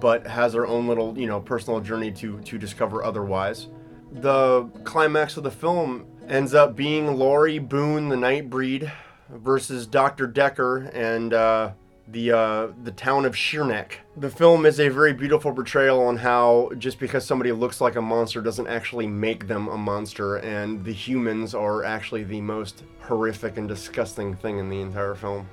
but 0.00 0.26
has 0.26 0.54
her 0.54 0.66
own 0.66 0.86
little 0.86 1.18
you 1.18 1.26
know 1.26 1.40
personal 1.40 1.80
journey 1.80 2.12
to 2.12 2.40
to 2.40 2.58
discover 2.58 3.04
otherwise. 3.04 3.68
The 4.12 4.64
climax 4.84 5.36
of 5.36 5.42
the 5.42 5.50
film 5.50 6.06
ends 6.28 6.54
up 6.54 6.76
being 6.76 7.16
Lori 7.16 7.58
Boone, 7.58 8.08
the 8.08 8.16
Nightbreed, 8.16 8.90
versus 9.30 9.86
Dr. 9.86 10.26
Decker 10.26 10.90
and 10.92 11.32
uh, 11.32 11.72
the 12.08 12.32
uh, 12.32 12.68
the 12.82 12.90
town 12.90 13.24
of 13.24 13.36
Shere 13.36 13.64
Neck. 13.64 14.00
The 14.16 14.30
film 14.30 14.66
is 14.66 14.80
a 14.80 14.88
very 14.88 15.12
beautiful 15.12 15.52
portrayal 15.52 16.00
on 16.02 16.18
how 16.18 16.70
just 16.78 16.98
because 16.98 17.24
somebody 17.24 17.52
looks 17.52 17.80
like 17.80 17.96
a 17.96 18.02
monster 18.02 18.40
doesn't 18.40 18.66
actually 18.66 19.06
make 19.06 19.46
them 19.46 19.68
a 19.68 19.76
monster, 19.76 20.36
and 20.36 20.84
the 20.84 20.92
humans 20.92 21.54
are 21.54 21.84
actually 21.84 22.24
the 22.24 22.40
most 22.40 22.84
horrific 23.00 23.56
and 23.56 23.68
disgusting 23.68 24.34
thing 24.34 24.58
in 24.58 24.68
the 24.68 24.80
entire 24.80 25.14
film. 25.14 25.48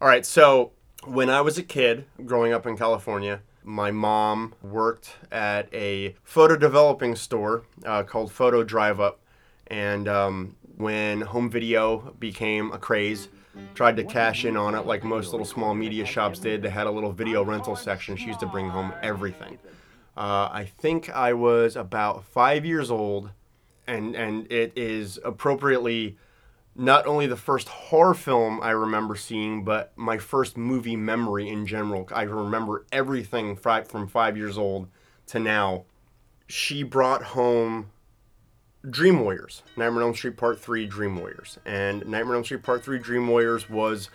All 0.00 0.08
right, 0.08 0.26
so 0.26 0.72
when 1.04 1.30
I 1.30 1.40
was 1.40 1.58
a 1.58 1.62
kid 1.62 2.06
growing 2.24 2.52
up 2.52 2.66
in 2.66 2.76
California, 2.76 3.40
my 3.64 3.90
mom 3.90 4.54
worked 4.62 5.16
at 5.30 5.72
a 5.72 6.16
photo 6.24 6.56
developing 6.56 7.14
store 7.14 7.64
uh, 7.84 8.02
called 8.02 8.32
Photo 8.32 8.64
Drive 8.64 9.00
Up. 9.00 9.20
And 9.68 10.08
um, 10.08 10.56
when 10.82 11.20
home 11.20 11.48
video 11.48 12.14
became 12.18 12.72
a 12.72 12.78
craze, 12.78 13.28
tried 13.74 13.96
to 13.96 14.04
cash 14.04 14.44
in 14.44 14.56
on 14.56 14.74
it 14.74 14.84
like 14.86 15.04
most 15.04 15.30
little 15.30 15.46
small 15.46 15.74
media 15.74 16.04
shops 16.04 16.38
did. 16.38 16.62
They 16.62 16.70
had 16.70 16.86
a 16.86 16.90
little 16.90 17.12
video 17.12 17.44
rental 17.44 17.76
section. 17.76 18.16
She 18.16 18.26
used 18.26 18.40
to 18.40 18.46
bring 18.46 18.68
home 18.68 18.92
everything. 19.02 19.58
Uh, 20.16 20.50
I 20.52 20.70
think 20.78 21.08
I 21.08 21.32
was 21.32 21.76
about 21.76 22.24
five 22.24 22.66
years 22.66 22.90
old, 22.90 23.30
and, 23.86 24.14
and 24.14 24.50
it 24.50 24.72
is 24.76 25.18
appropriately 25.24 26.18
not 26.74 27.06
only 27.06 27.26
the 27.26 27.36
first 27.36 27.68
horror 27.68 28.14
film 28.14 28.60
I 28.62 28.70
remember 28.70 29.14
seeing, 29.14 29.64
but 29.64 29.92
my 29.96 30.18
first 30.18 30.56
movie 30.56 30.96
memory 30.96 31.48
in 31.48 31.66
general. 31.66 32.08
I 32.12 32.22
remember 32.22 32.86
everything 32.90 33.56
from 33.56 34.08
five 34.08 34.36
years 34.36 34.58
old 34.58 34.88
to 35.28 35.38
now. 35.38 35.84
She 36.48 36.82
brought 36.82 37.22
home 37.22 37.90
Dream 38.90 39.20
Warriors, 39.20 39.62
Nightmare 39.76 40.02
on 40.02 40.08
Elm 40.08 40.14
Street 40.14 40.36
Part 40.36 40.58
3 40.58 40.86
Dream 40.86 41.16
Warriors. 41.16 41.58
And 41.64 42.00
Nightmare 42.00 42.34
on 42.34 42.34
Elm 42.36 42.44
Street 42.44 42.64
Part 42.64 42.82
3 42.82 42.98
Dream 42.98 43.28
Warriors 43.28 43.70
was 43.70 44.10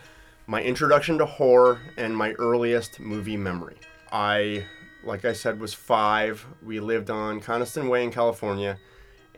my 0.46 0.62
introduction 0.62 1.16
to 1.18 1.26
horror 1.26 1.80
and 1.96 2.14
my 2.14 2.32
earliest 2.32 3.00
movie 3.00 3.38
memory. 3.38 3.76
I, 4.12 4.66
like 5.02 5.24
I 5.24 5.32
said, 5.32 5.58
was 5.58 5.72
five. 5.72 6.44
We 6.62 6.80
lived 6.80 7.08
on 7.08 7.40
Coniston 7.40 7.88
Way 7.88 8.04
in 8.04 8.10
California. 8.10 8.78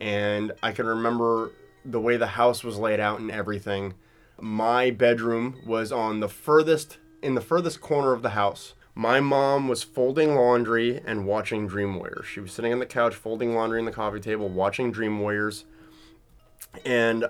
And 0.01 0.51
I 0.65 0.73
can 0.73 0.87
remember 0.87 1.53
the 1.85 2.01
way 2.01 2.17
the 2.17 2.27
house 2.27 2.65
was 2.65 2.77
laid 2.77 2.99
out 2.99 3.21
and 3.21 3.31
everything. 3.31 3.95
My 4.41 4.91
bedroom 4.91 5.61
was 5.65 5.93
on 5.93 6.19
the 6.19 6.29
furthest 6.29 6.99
in 7.23 7.35
the 7.35 7.41
furthest 7.41 7.81
corner 7.81 8.13
of 8.13 8.23
the 8.23 8.31
house. 8.31 8.75
My 8.95 9.21
mom 9.21 9.69
was 9.69 9.83
folding 9.83 10.35
laundry 10.35 11.01
and 11.07 11.27
watching 11.27 11.67
Dream 11.67 11.95
Warriors. 11.95 12.27
She 12.27 12.41
was 12.41 12.53
sitting 12.53 12.73
on 12.73 12.81
the 12.81 12.87
couch 12.87 13.15
folding 13.15 13.55
laundry 13.55 13.79
on 13.79 13.85
the 13.85 13.93
coffee 13.93 14.21
table 14.21 14.49
watching 14.49 14.91
Dream 14.91 15.21
Warriors. 15.21 15.65
And 16.85 17.27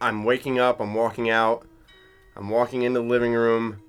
I'm 0.00 0.24
waking 0.24 0.58
up, 0.58 0.80
I'm 0.80 0.94
walking 0.94 1.28
out, 1.28 1.66
I'm 2.36 2.48
walking 2.48 2.82
into 2.82 3.00
the 3.00 3.06
living 3.06 3.34
room, 3.34 3.80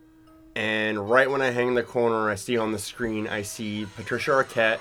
and 0.56 1.10
right 1.10 1.30
when 1.30 1.42
I 1.42 1.52
hang 1.52 1.70
in 1.70 1.76
the 1.76 1.84
corner, 1.84 2.30
I 2.30 2.36
see 2.36 2.58
on 2.58 2.72
the 2.72 2.80
screen, 2.80 3.28
I 3.28 3.42
see 3.42 3.88
Patricia 3.96 4.32
Arquette 4.32 4.80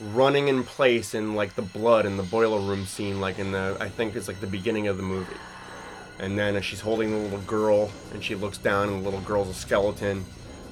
running 0.00 0.48
in 0.48 0.64
place 0.64 1.14
in 1.14 1.34
like 1.34 1.54
the 1.54 1.62
blood 1.62 2.06
in 2.06 2.16
the 2.16 2.22
boiler 2.24 2.60
room 2.60 2.84
scene, 2.84 3.20
like 3.20 3.38
in 3.38 3.52
the 3.52 3.76
I 3.80 3.88
think 3.88 4.16
it's 4.16 4.28
like 4.28 4.40
the 4.40 4.46
beginning 4.46 4.88
of 4.88 4.96
the 4.96 5.02
movie. 5.02 5.36
And 6.18 6.36
then 6.36 6.60
she's 6.62 6.80
holding 6.80 7.10
the 7.10 7.16
little 7.16 7.38
girl, 7.40 7.92
and 8.12 8.24
she 8.24 8.34
looks 8.34 8.58
down, 8.58 8.88
and 8.88 9.00
the 9.00 9.04
little 9.04 9.20
girl's 9.20 9.48
a 9.48 9.54
skeleton. 9.54 10.24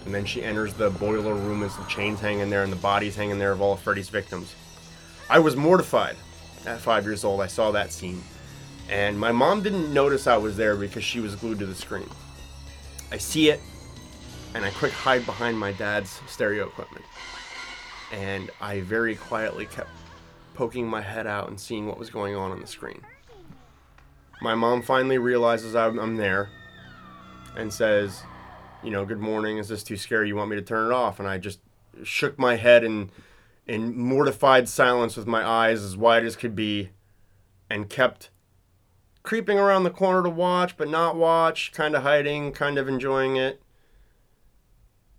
And 0.06 0.14
then 0.14 0.25
she 0.25 0.42
enters 0.42 0.72
the 0.72 0.88
boiler 0.90 1.34
room, 1.34 1.62
and 1.62 1.70
some 1.70 1.86
chains 1.86 2.20
hanging 2.20 2.48
there, 2.48 2.62
and 2.62 2.72
the 2.72 2.76
bodies 2.76 3.16
hanging 3.16 3.38
there 3.38 3.52
of 3.52 3.60
all 3.60 3.75
of 3.75 3.80
Freddy's 3.80 4.08
victims. 4.08 4.54
I 5.28 5.40
was 5.40 5.56
mortified 5.56 6.16
at 6.64 6.80
five 6.80 7.04
years 7.04 7.25
old. 7.25 7.42
I 7.42 7.48
saw 7.48 7.72
that 7.72 7.92
scene, 7.92 8.22
and 8.88 9.18
my 9.18 9.32
mom 9.32 9.62
didn't 9.62 9.92
notice 9.92 10.26
I 10.26 10.38
was 10.38 10.56
there 10.56 10.76
because 10.76 11.04
she 11.04 11.20
was 11.20 11.36
glued 11.36 11.58
to 11.58 11.66
the 11.66 11.75
screen. 11.75 12.08
I 13.12 13.18
see 13.18 13.50
it, 13.50 13.60
and 14.54 14.64
I 14.64 14.70
quick 14.70 14.92
hide 14.92 15.26
behind 15.26 15.58
my 15.58 15.72
dad's 15.72 16.20
stereo 16.26 16.66
equipment 16.66 17.04
and 18.12 18.50
I 18.60 18.80
very 18.80 19.16
quietly 19.16 19.66
kept 19.66 19.90
poking 20.54 20.86
my 20.86 21.02
head 21.02 21.26
out 21.26 21.48
and 21.48 21.58
seeing 21.58 21.86
what 21.86 21.98
was 21.98 22.10
going 22.10 22.34
on 22.34 22.50
on 22.50 22.60
the 22.60 22.66
screen. 22.66 23.02
My 24.40 24.54
mom 24.54 24.82
finally 24.82 25.18
realizes 25.18 25.75
I'm, 25.75 25.98
I'm 25.98 26.16
there 26.16 26.50
and 27.56 27.72
says, 27.72 28.22
you 28.83 28.90
know, 28.90 29.04
good 29.04 29.21
morning. 29.21 29.59
Is 29.59 29.68
this 29.68 29.83
too 29.83 29.97
scary? 29.97 30.28
You 30.28 30.37
want 30.37 30.50
me 30.50 30.56
to 30.56 30.62
turn 30.62 30.90
it 30.90 30.95
off? 30.95 31.18
And 31.18 31.28
I 31.28 31.38
just 31.38 31.61
shook 32.04 32.38
my 32.38 32.56
head 32.56 32.85
in 32.85 33.11
in 33.66 33.99
mortified 33.99 34.68
silence 34.68 35.16
with 35.16 35.26
my 35.26 35.45
eyes 35.45 35.83
as 35.83 35.97
wide 35.97 36.25
as 36.25 36.37
could 36.37 36.54
be 36.54 36.90
and 37.68 37.88
kept 37.90 38.30
creeping 39.25 39.59
around 39.59 39.83
the 39.83 39.90
corner 39.90 40.23
to 40.23 40.30
watch, 40.30 40.76
but 40.76 40.88
not 40.88 41.16
watch, 41.16 41.73
kind 41.73 41.97
of 41.97 42.02
hiding, 42.02 42.52
kind 42.52 42.78
of 42.78 42.88
enjoying 42.88 43.35
it. 43.35 43.61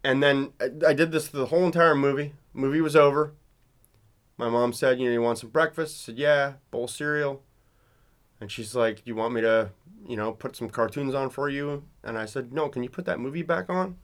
And 0.02 0.24
then 0.24 0.54
I, 0.88 0.94
did 0.94 1.12
this 1.12 1.28
the 1.28 1.48
whole 1.48 1.66
entire 1.66 1.94
movie. 1.94 2.34
Movie 2.54 2.80
was 2.80 2.96
over. 2.96 3.34
My 4.38 4.48
mom 4.48 4.72
said, 4.72 5.00
"You 5.00 5.08
know, 5.08 5.14
you 5.14 5.22
want 5.22 5.40
some 5.40 5.50
breakfast?" 5.50 5.98
I 5.98 6.00
said, 6.06 6.18
"Yeah." 6.18 6.54
Bowl 6.72 6.88
cereal. 6.88 7.44
And 8.40 8.52
she's 8.52 8.76
like, 8.76 9.02
"You 9.06 9.16
want 9.16 9.34
me 9.34 9.42
to, 9.42 9.72
you 10.08 10.16
know, 10.16 10.32
put 10.32 10.56
some 10.56 10.70
cartoons 10.70 11.16
on 11.16 11.30
for 11.30 11.50
you?" 11.50 11.84
And 12.04 12.18
I 12.18 12.26
said, 12.26 12.54
"No. 12.54 12.70
Can 12.70 12.84
you 12.84 12.90
put 12.90 13.06
that 13.06 13.20
movie 13.20 13.44
back 13.44 13.70
on?" 13.70 13.98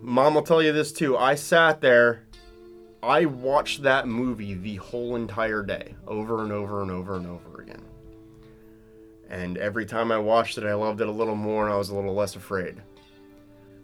Mom 0.00 0.34
will 0.34 0.42
tell 0.42 0.62
you 0.62 0.72
this 0.72 0.92
too. 0.92 1.16
I 1.16 1.34
sat 1.34 1.80
there. 1.80 2.24
I 3.02 3.26
watched 3.26 3.82
that 3.82 4.08
movie 4.08 4.54
the 4.54 4.76
whole 4.76 5.16
entire 5.16 5.62
day, 5.62 5.94
over 6.06 6.42
and 6.42 6.52
over 6.52 6.82
and 6.82 6.90
over 6.90 7.16
and 7.16 7.26
over 7.26 7.60
again. 7.60 7.82
And 9.28 9.56
every 9.58 9.86
time 9.86 10.12
I 10.12 10.18
watched 10.18 10.58
it, 10.58 10.64
I 10.64 10.74
loved 10.74 11.00
it 11.00 11.08
a 11.08 11.12
little 11.12 11.36
more 11.36 11.64
and 11.64 11.72
I 11.72 11.76
was 11.76 11.90
a 11.90 11.94
little 11.94 12.14
less 12.14 12.36
afraid. 12.36 12.82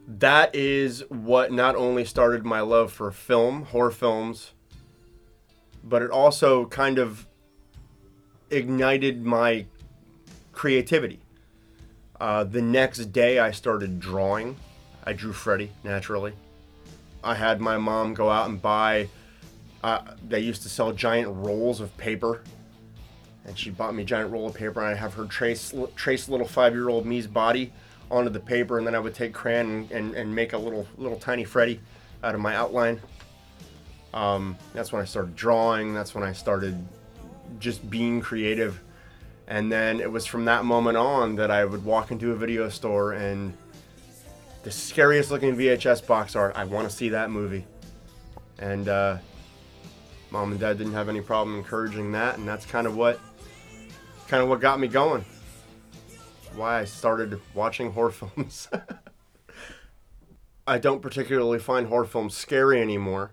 That 0.06 0.54
is 0.54 1.04
what 1.08 1.52
not 1.52 1.76
only 1.76 2.04
started 2.04 2.44
my 2.44 2.60
love 2.60 2.92
for 2.92 3.10
film, 3.10 3.64
horror 3.64 3.90
films, 3.90 4.52
but 5.82 6.02
it 6.02 6.10
also 6.10 6.66
kind 6.66 6.98
of 6.98 7.26
ignited 8.50 9.24
my 9.24 9.66
creativity. 10.52 11.20
Uh, 12.20 12.44
the 12.44 12.60
next 12.60 12.98
day, 13.12 13.38
I 13.38 13.50
started 13.50 13.98
drawing. 13.98 14.56
I 15.04 15.14
drew 15.14 15.32
Freddy 15.32 15.70
naturally. 15.82 16.34
I 17.24 17.34
had 17.34 17.60
my 17.60 17.78
mom 17.78 18.14
go 18.14 18.28
out 18.30 18.48
and 18.48 18.60
buy. 18.60 19.08
Uh, 19.82 20.02
they 20.28 20.40
used 20.40 20.62
to 20.62 20.68
sell 20.68 20.92
giant 20.92 21.28
rolls 21.34 21.80
of 21.80 21.96
paper, 21.96 22.42
and 23.46 23.58
she 23.58 23.70
bought 23.70 23.94
me 23.94 24.02
a 24.02 24.06
giant 24.06 24.30
roll 24.30 24.46
of 24.46 24.54
paper, 24.54 24.80
and 24.80 24.88
I 24.88 24.94
have 24.94 25.14
her 25.14 25.24
trace 25.24 25.72
trace 25.96 26.28
little 26.28 26.46
five 26.46 26.74
year 26.74 26.90
old 26.90 27.06
me's 27.06 27.26
body 27.26 27.72
onto 28.10 28.28
the 28.30 28.40
paper, 28.40 28.76
and 28.76 28.86
then 28.86 28.94
I 28.94 28.98
would 28.98 29.14
take 29.14 29.32
crayon 29.32 29.70
and, 29.70 29.90
and, 29.90 30.14
and 30.14 30.34
make 30.34 30.52
a 30.52 30.58
little 30.58 30.86
little 30.98 31.18
tiny 31.18 31.44
Freddy 31.44 31.80
out 32.22 32.34
of 32.34 32.40
my 32.40 32.54
outline. 32.56 33.00
Um, 34.12 34.56
that's 34.74 34.92
when 34.92 35.00
I 35.00 35.04
started 35.04 35.36
drawing. 35.36 35.94
That's 35.94 36.14
when 36.14 36.24
I 36.24 36.32
started 36.32 36.76
just 37.58 37.88
being 37.90 38.20
creative. 38.20 38.80
And 39.46 39.70
then 39.70 40.00
it 40.00 40.10
was 40.10 40.26
from 40.26 40.44
that 40.44 40.64
moment 40.64 40.96
on 40.96 41.36
that 41.36 41.50
I 41.50 41.64
would 41.64 41.84
walk 41.84 42.10
into 42.10 42.30
a 42.30 42.36
video 42.36 42.68
store 42.68 43.12
and 43.12 43.56
the 44.62 44.70
scariest 44.70 45.30
looking 45.30 45.56
VHS 45.56 46.06
box 46.06 46.36
art. 46.36 46.54
I 46.56 46.64
want 46.64 46.88
to 46.88 46.94
see 46.94 47.08
that 47.10 47.30
movie. 47.30 47.66
And 48.58 48.88
uh, 48.88 49.18
mom 50.30 50.52
and 50.52 50.60
dad 50.60 50.78
didn't 50.78 50.92
have 50.92 51.08
any 51.08 51.20
problem 51.20 51.56
encouraging 51.56 52.12
that, 52.12 52.38
and 52.38 52.46
that's 52.46 52.66
kind 52.66 52.86
of 52.86 52.96
what 52.96 53.18
kind 54.28 54.42
of 54.42 54.48
what 54.48 54.60
got 54.60 54.78
me 54.78 54.86
going. 54.86 55.24
Why 56.54 56.80
I 56.80 56.84
started 56.84 57.40
watching 57.54 57.92
horror 57.92 58.10
films. 58.12 58.68
I 60.66 60.78
don't 60.78 61.02
particularly 61.02 61.58
find 61.58 61.88
horror 61.88 62.04
films 62.04 62.36
scary 62.36 62.80
anymore. 62.80 63.32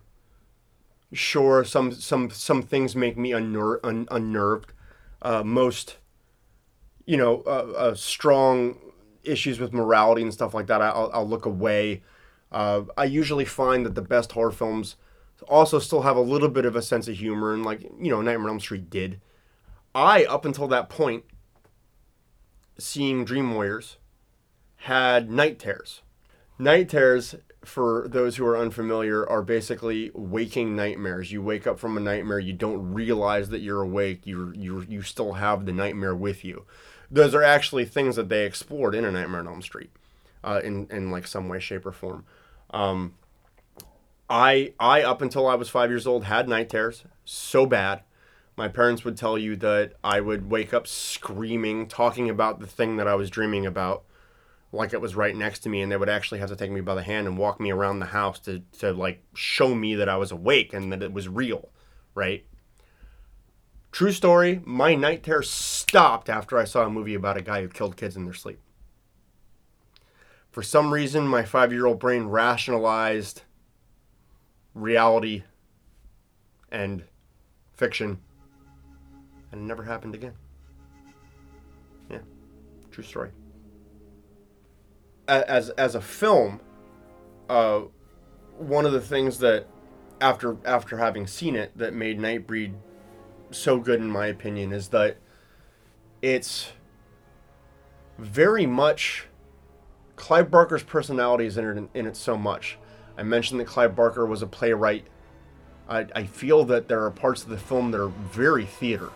Sure, 1.12 1.64
some 1.64 1.92
some 1.92 2.30
some 2.30 2.62
things 2.62 2.94
make 2.94 3.16
me 3.16 3.30
unner- 3.30 3.80
un- 3.82 4.08
unnerved. 4.10 4.72
Uh, 5.22 5.42
most, 5.42 5.96
you 7.06 7.16
know, 7.16 7.42
uh, 7.46 7.72
uh, 7.76 7.94
strong 7.94 8.76
issues 9.24 9.58
with 9.58 9.72
morality 9.72 10.22
and 10.22 10.32
stuff 10.32 10.54
like 10.54 10.66
that, 10.66 10.80
I'll, 10.80 11.10
I'll 11.12 11.28
look 11.28 11.44
away. 11.46 12.02
Uh, 12.52 12.82
I 12.96 13.04
usually 13.04 13.44
find 13.44 13.84
that 13.84 13.94
the 13.94 14.02
best 14.02 14.32
horror 14.32 14.50
films 14.52 14.96
also 15.48 15.78
still 15.78 16.02
have 16.02 16.16
a 16.16 16.20
little 16.20 16.48
bit 16.48 16.64
of 16.64 16.76
a 16.76 16.82
sense 16.82 17.08
of 17.08 17.16
humor, 17.16 17.54
and 17.54 17.64
like 17.64 17.82
you 17.82 18.10
know, 18.10 18.20
Nightmare 18.20 18.48
on 18.48 18.54
Elm 18.54 18.60
Street 18.60 18.90
did. 18.90 19.20
I, 19.94 20.24
up 20.24 20.44
until 20.44 20.68
that 20.68 20.88
point, 20.90 21.24
seeing 22.78 23.24
Dream 23.24 23.52
Warriors, 23.54 23.96
had 24.82 25.30
night 25.30 25.58
terrors. 25.58 26.02
Night 26.58 26.88
terrors, 26.88 27.34
for 27.68 28.06
those 28.08 28.36
who 28.36 28.46
are 28.46 28.56
unfamiliar, 28.56 29.28
are 29.28 29.42
basically 29.42 30.10
waking 30.14 30.74
nightmares. 30.74 31.30
You 31.30 31.42
wake 31.42 31.66
up 31.66 31.78
from 31.78 31.96
a 31.96 32.00
nightmare, 32.00 32.38
you 32.38 32.52
don't 32.52 32.92
realize 32.92 33.50
that 33.50 33.60
you're 33.60 33.82
awake. 33.82 34.26
You 34.26 34.52
you 34.56 34.84
you 34.88 35.02
still 35.02 35.34
have 35.34 35.66
the 35.66 35.72
nightmare 35.72 36.14
with 36.14 36.44
you 36.44 36.64
those 37.10 37.34
are 37.34 37.42
actually 37.42 37.84
things 37.84 38.16
that 38.16 38.28
they 38.28 38.44
explored 38.44 38.94
in 38.94 39.04
A 39.04 39.10
Nightmare 39.10 39.40
on 39.40 39.48
Elm 39.48 39.62
Street, 39.62 39.90
uh, 40.44 40.60
in 40.62 40.86
in 40.90 41.10
like 41.10 41.26
some 41.26 41.48
way, 41.48 41.58
shape, 41.58 41.86
or 41.86 41.92
form. 41.92 42.24
Um, 42.70 43.14
I 44.28 44.74
I 44.78 45.02
up 45.02 45.22
until 45.22 45.46
I 45.46 45.54
was 45.54 45.68
five 45.68 45.90
years 45.90 46.06
old 46.06 46.24
had 46.24 46.48
night 46.48 46.68
terrors 46.68 47.04
so 47.24 47.66
bad. 47.66 48.02
My 48.56 48.68
parents 48.68 49.04
would 49.04 49.16
tell 49.16 49.38
you 49.38 49.54
that 49.56 49.94
I 50.02 50.20
would 50.20 50.50
wake 50.50 50.74
up 50.74 50.86
screaming, 50.86 51.86
talking 51.86 52.28
about 52.28 52.58
the 52.60 52.66
thing 52.66 52.96
that 52.96 53.06
I 53.06 53.14
was 53.14 53.30
dreaming 53.30 53.64
about, 53.64 54.02
like 54.72 54.92
it 54.92 55.00
was 55.00 55.14
right 55.14 55.34
next 55.34 55.60
to 55.60 55.68
me, 55.68 55.80
and 55.80 55.90
they 55.90 55.96
would 55.96 56.08
actually 56.08 56.40
have 56.40 56.50
to 56.50 56.56
take 56.56 56.70
me 56.70 56.80
by 56.80 56.94
the 56.94 57.02
hand 57.02 57.26
and 57.26 57.38
walk 57.38 57.58
me 57.58 57.70
around 57.70 57.98
the 57.98 58.06
house 58.06 58.38
to 58.40 58.60
to 58.78 58.92
like 58.92 59.22
show 59.34 59.74
me 59.74 59.94
that 59.94 60.08
I 60.08 60.16
was 60.16 60.30
awake 60.30 60.72
and 60.72 60.92
that 60.92 61.02
it 61.02 61.12
was 61.12 61.28
real, 61.28 61.70
right? 62.14 62.44
True 63.90 64.12
story, 64.12 64.60
my 64.64 64.94
night 64.94 65.22
terror 65.22 65.42
stopped 65.42 66.28
after 66.28 66.58
I 66.58 66.64
saw 66.64 66.84
a 66.84 66.90
movie 66.90 67.14
about 67.14 67.38
a 67.38 67.42
guy 67.42 67.62
who 67.62 67.68
killed 67.68 67.96
kids 67.96 68.16
in 68.16 68.24
their 68.24 68.34
sleep. 68.34 68.60
For 70.50 70.62
some 70.62 70.92
reason, 70.92 71.26
my 71.26 71.44
five 71.44 71.72
year 71.72 71.86
old 71.86 71.98
brain 71.98 72.24
rationalized 72.24 73.42
reality 74.74 75.44
and 76.70 77.04
fiction, 77.72 78.18
and 79.50 79.62
it 79.62 79.64
never 79.64 79.82
happened 79.82 80.14
again. 80.14 80.34
Yeah, 82.10 82.20
true 82.90 83.04
story. 83.04 83.30
As, 85.28 85.68
as 85.70 85.94
a 85.94 86.00
film, 86.00 86.60
uh, 87.48 87.82
one 88.56 88.86
of 88.86 88.92
the 88.92 89.00
things 89.00 89.38
that 89.38 89.66
after 90.20 90.56
after 90.64 90.96
having 90.96 91.26
seen 91.26 91.54
it 91.54 91.76
that 91.76 91.94
made 91.94 92.18
Nightbreed 92.18 92.74
so 93.50 93.78
good 93.78 94.00
in 94.00 94.10
my 94.10 94.26
opinion 94.26 94.72
is 94.72 94.88
that 94.88 95.16
it's 96.22 96.72
very 98.18 98.66
much 98.66 99.26
Clive 100.16 100.50
Barker's 100.50 100.82
personality 100.82 101.46
is 101.46 101.56
in 101.56 101.78
it, 101.78 101.90
in 101.94 102.06
it 102.06 102.16
so 102.16 102.36
much. 102.36 102.78
I 103.16 103.22
mentioned 103.22 103.60
that 103.60 103.66
Clive 103.66 103.94
Barker 103.94 104.26
was 104.26 104.42
a 104.42 104.46
playwright. 104.46 105.06
I, 105.88 106.06
I 106.14 106.24
feel 106.24 106.64
that 106.64 106.88
there 106.88 107.04
are 107.04 107.10
parts 107.10 107.44
of 107.44 107.48
the 107.48 107.58
film 107.58 107.92
that 107.92 108.00
are 108.00 108.08
very 108.08 108.66
theater. 108.66 109.10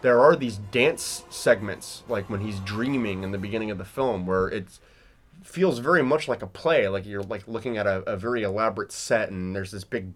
There 0.00 0.20
are 0.20 0.36
these 0.36 0.58
dance 0.70 1.24
segments, 1.28 2.04
like 2.08 2.30
when 2.30 2.40
he's 2.40 2.60
dreaming 2.60 3.24
in 3.24 3.32
the 3.32 3.38
beginning 3.38 3.72
of 3.72 3.78
the 3.78 3.84
film, 3.84 4.26
where 4.26 4.46
it 4.48 4.78
feels 5.42 5.78
very 5.78 6.02
much 6.02 6.28
like 6.28 6.42
a 6.42 6.46
play, 6.46 6.88
like 6.88 7.06
you're 7.06 7.22
like 7.22 7.46
looking 7.46 7.76
at 7.76 7.86
a, 7.86 8.02
a 8.10 8.16
very 8.16 8.42
elaborate 8.42 8.92
set, 8.92 9.30
and 9.30 9.54
there's 9.54 9.70
this 9.70 9.84
big, 9.84 10.12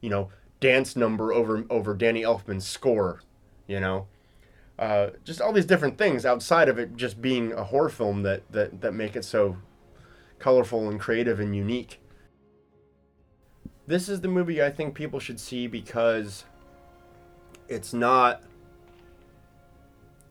you 0.00 0.10
know, 0.10 0.30
dance 0.60 0.96
number 0.96 1.32
over 1.32 1.64
over 1.70 1.94
Danny 1.94 2.22
Elfman's 2.22 2.66
score, 2.66 3.22
you 3.66 3.80
know. 3.80 4.06
Uh, 4.78 5.10
just 5.24 5.40
all 5.40 5.52
these 5.52 5.64
different 5.64 5.96
things 5.96 6.26
outside 6.26 6.68
of 6.68 6.78
it 6.78 6.96
just 6.96 7.22
being 7.22 7.52
a 7.52 7.64
horror 7.64 7.88
film 7.88 8.22
that, 8.22 8.42
that, 8.52 8.82
that 8.82 8.92
make 8.92 9.16
it 9.16 9.24
so 9.24 9.56
colorful 10.38 10.90
and 10.90 11.00
creative 11.00 11.40
and 11.40 11.56
unique. 11.56 11.98
This 13.86 14.08
is 14.08 14.20
the 14.20 14.28
movie 14.28 14.62
I 14.62 14.70
think 14.70 14.94
people 14.94 15.18
should 15.18 15.40
see 15.40 15.66
because 15.66 16.44
it's 17.68 17.94
not 17.94 18.42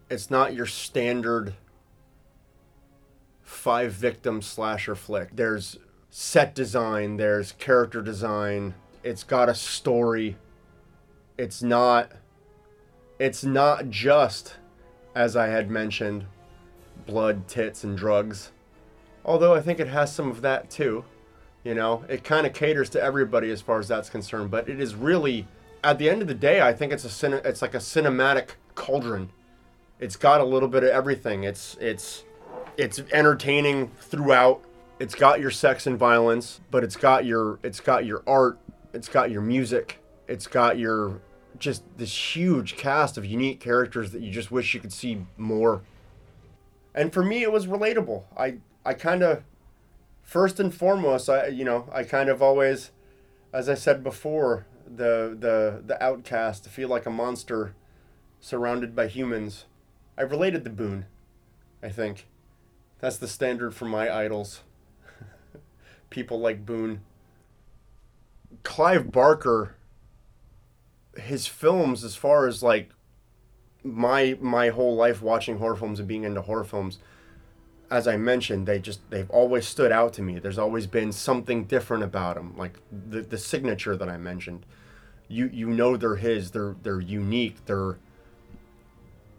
it's 0.10 0.30
not 0.30 0.54
your 0.54 0.67
standard 0.67 1.56
five 3.46 3.94
victim 3.94 4.42
slasher 4.42 4.96
flick. 4.96 5.30
There's 5.34 5.80
set 6.10 6.54
design, 6.54 7.16
there's 7.16 7.54
character 7.54 8.02
design, 8.02 8.74
it's 9.06 9.24
got 9.24 9.48
a 9.48 9.56
story. 9.56 10.36
It's 11.38 11.62
not 11.62 12.12
it's 13.20 13.46
not 13.46 13.90
just 13.90 14.56
as 15.14 15.38
I 15.38 15.48
had 15.48 15.70
mentioned 15.70 16.26
blood, 17.06 17.48
tits 17.48 17.84
and 17.84 17.98
drugs. 17.98 18.52
Although 19.24 19.54
I 19.54 19.62
think 19.62 19.80
it 19.80 19.88
has 19.88 20.14
some 20.14 20.30
of 20.30 20.42
that 20.42 20.70
too. 20.70 21.06
You 21.64 21.76
know, 21.76 22.04
it 22.10 22.24
kind 22.24 22.46
of 22.46 22.54
caters 22.54 22.90
to 22.92 23.02
everybody 23.02 23.50
as 23.52 23.62
far 23.62 23.80
as 23.80 23.88
that's 23.88 24.10
concerned, 24.10 24.52
but 24.52 24.68
it 24.68 24.80
is 24.80 24.96
really 24.96 25.48
at 25.84 26.00
the 26.00 26.10
end 26.10 26.22
of 26.24 26.28
the 26.28 26.34
day, 26.34 26.62
I 26.62 26.74
think 26.74 26.92
it's 26.92 27.06
a 27.06 27.10
cine, 27.10 27.46
it's 27.46 27.62
like 27.62 27.76
a 27.76 27.80
cinematic 27.80 28.52
cauldron. 28.74 29.30
It's 30.00 30.16
got 30.16 30.42
a 30.42 30.44
little 30.44 30.68
bit 30.68 30.84
of 30.84 30.90
everything. 30.90 31.44
It's 31.44 31.78
it's 31.80 32.24
it's 32.78 33.00
entertaining 33.12 33.92
throughout. 34.00 34.64
It's 35.00 35.16
got 35.16 35.40
your 35.40 35.52
sex 35.52 35.88
and 35.88 35.98
violence, 35.98 36.62
but 36.72 36.84
it's 36.84 36.96
got 36.96 37.26
your 37.26 37.60
it's 37.64 37.80
got 37.80 38.06
your 38.06 38.24
art 38.26 38.60
it's 38.96 39.10
got 39.10 39.30
your 39.30 39.42
music. 39.42 40.00
It's 40.28 40.48
got 40.48 40.80
your 40.80 41.20
just 41.60 41.84
this 41.98 42.36
huge 42.36 42.78
cast 42.78 43.18
of 43.18 43.26
unique 43.26 43.60
characters 43.60 44.12
that 44.12 44.22
you 44.22 44.32
just 44.32 44.52
wish 44.52 44.74
you 44.74 44.80
could 44.80 44.94
see 44.94 45.26
more. 45.38 45.82
And 46.94 47.12
for 47.12 47.22
me, 47.22 47.44
it 47.44 47.52
was 47.52 47.68
relatable. 47.68 48.24
I 48.38 48.60
I 48.86 48.94
kind 48.94 49.22
of 49.22 49.44
first 50.24 50.62
and 50.62 50.74
foremost, 50.74 51.30
I 51.30 51.48
you 51.48 51.66
know 51.66 51.90
I 51.92 52.04
kind 52.04 52.30
of 52.30 52.42
always, 52.42 52.92
as 53.52 53.68
I 53.68 53.74
said 53.74 54.02
before, 54.02 54.66
the 54.88 55.36
the 55.38 55.84
the 55.86 56.02
outcast 56.02 56.64
to 56.64 56.70
feel 56.70 56.88
like 56.88 57.06
a 57.06 57.12
monster 57.12 57.76
surrounded 58.40 58.96
by 58.96 59.08
humans. 59.08 59.66
I 60.18 60.22
related 60.22 60.64
to 60.64 60.70
Boone. 60.70 61.06
I 61.84 61.90
think 61.90 62.28
that's 63.06 63.18
the 63.18 63.28
standard 63.28 63.76
for 63.76 63.86
my 63.86 64.12
idols. 64.12 64.62
People 66.10 66.39
like 66.39 66.65
Boone. 66.65 67.02
Clive 68.63 69.12
Barker. 69.12 69.76
His 71.15 71.46
films, 71.46 72.04
as 72.04 72.15
far 72.15 72.48
as 72.48 72.63
like 72.63 72.89
my 73.84 74.36
my 74.41 74.70
whole 74.70 74.96
life 74.96 75.22
watching 75.22 75.60
horror 75.60 75.76
films 75.76 76.00
and 76.00 76.08
being 76.08 76.24
into 76.24 76.41
horror 76.41 76.63
films, 76.63 76.98
as 77.91 78.08
I 78.08 78.18
mentioned, 78.18 78.65
they 78.65 78.80
just 78.80 79.08
they've 79.12 79.30
always 79.30 79.68
stood 79.68 79.91
out 79.91 80.12
to 80.13 80.24
me. 80.24 80.39
There's 80.39 80.58
always 80.58 80.88
been 80.88 81.12
something 81.12 81.65
different 81.65 82.04
about 82.04 82.38
them, 82.38 82.58
like 82.58 82.80
the 82.91 83.22
the 83.22 83.38
signature 83.38 83.96
that 83.96 84.10
I 84.10 84.18
mentioned. 84.18 84.65
You 85.28 85.48
you 85.54 85.70
know 85.70 85.96
they're 85.96 86.15
his. 86.15 86.50
They're 86.50 86.76
they're 86.82 87.02
unique. 87.02 87.68
They're 87.68 88.00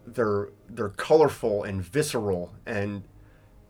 they're 0.06 0.50
they're 0.68 0.90
colorful 0.90 1.64
and 1.64 1.82
visceral 1.82 2.52
and 2.64 3.02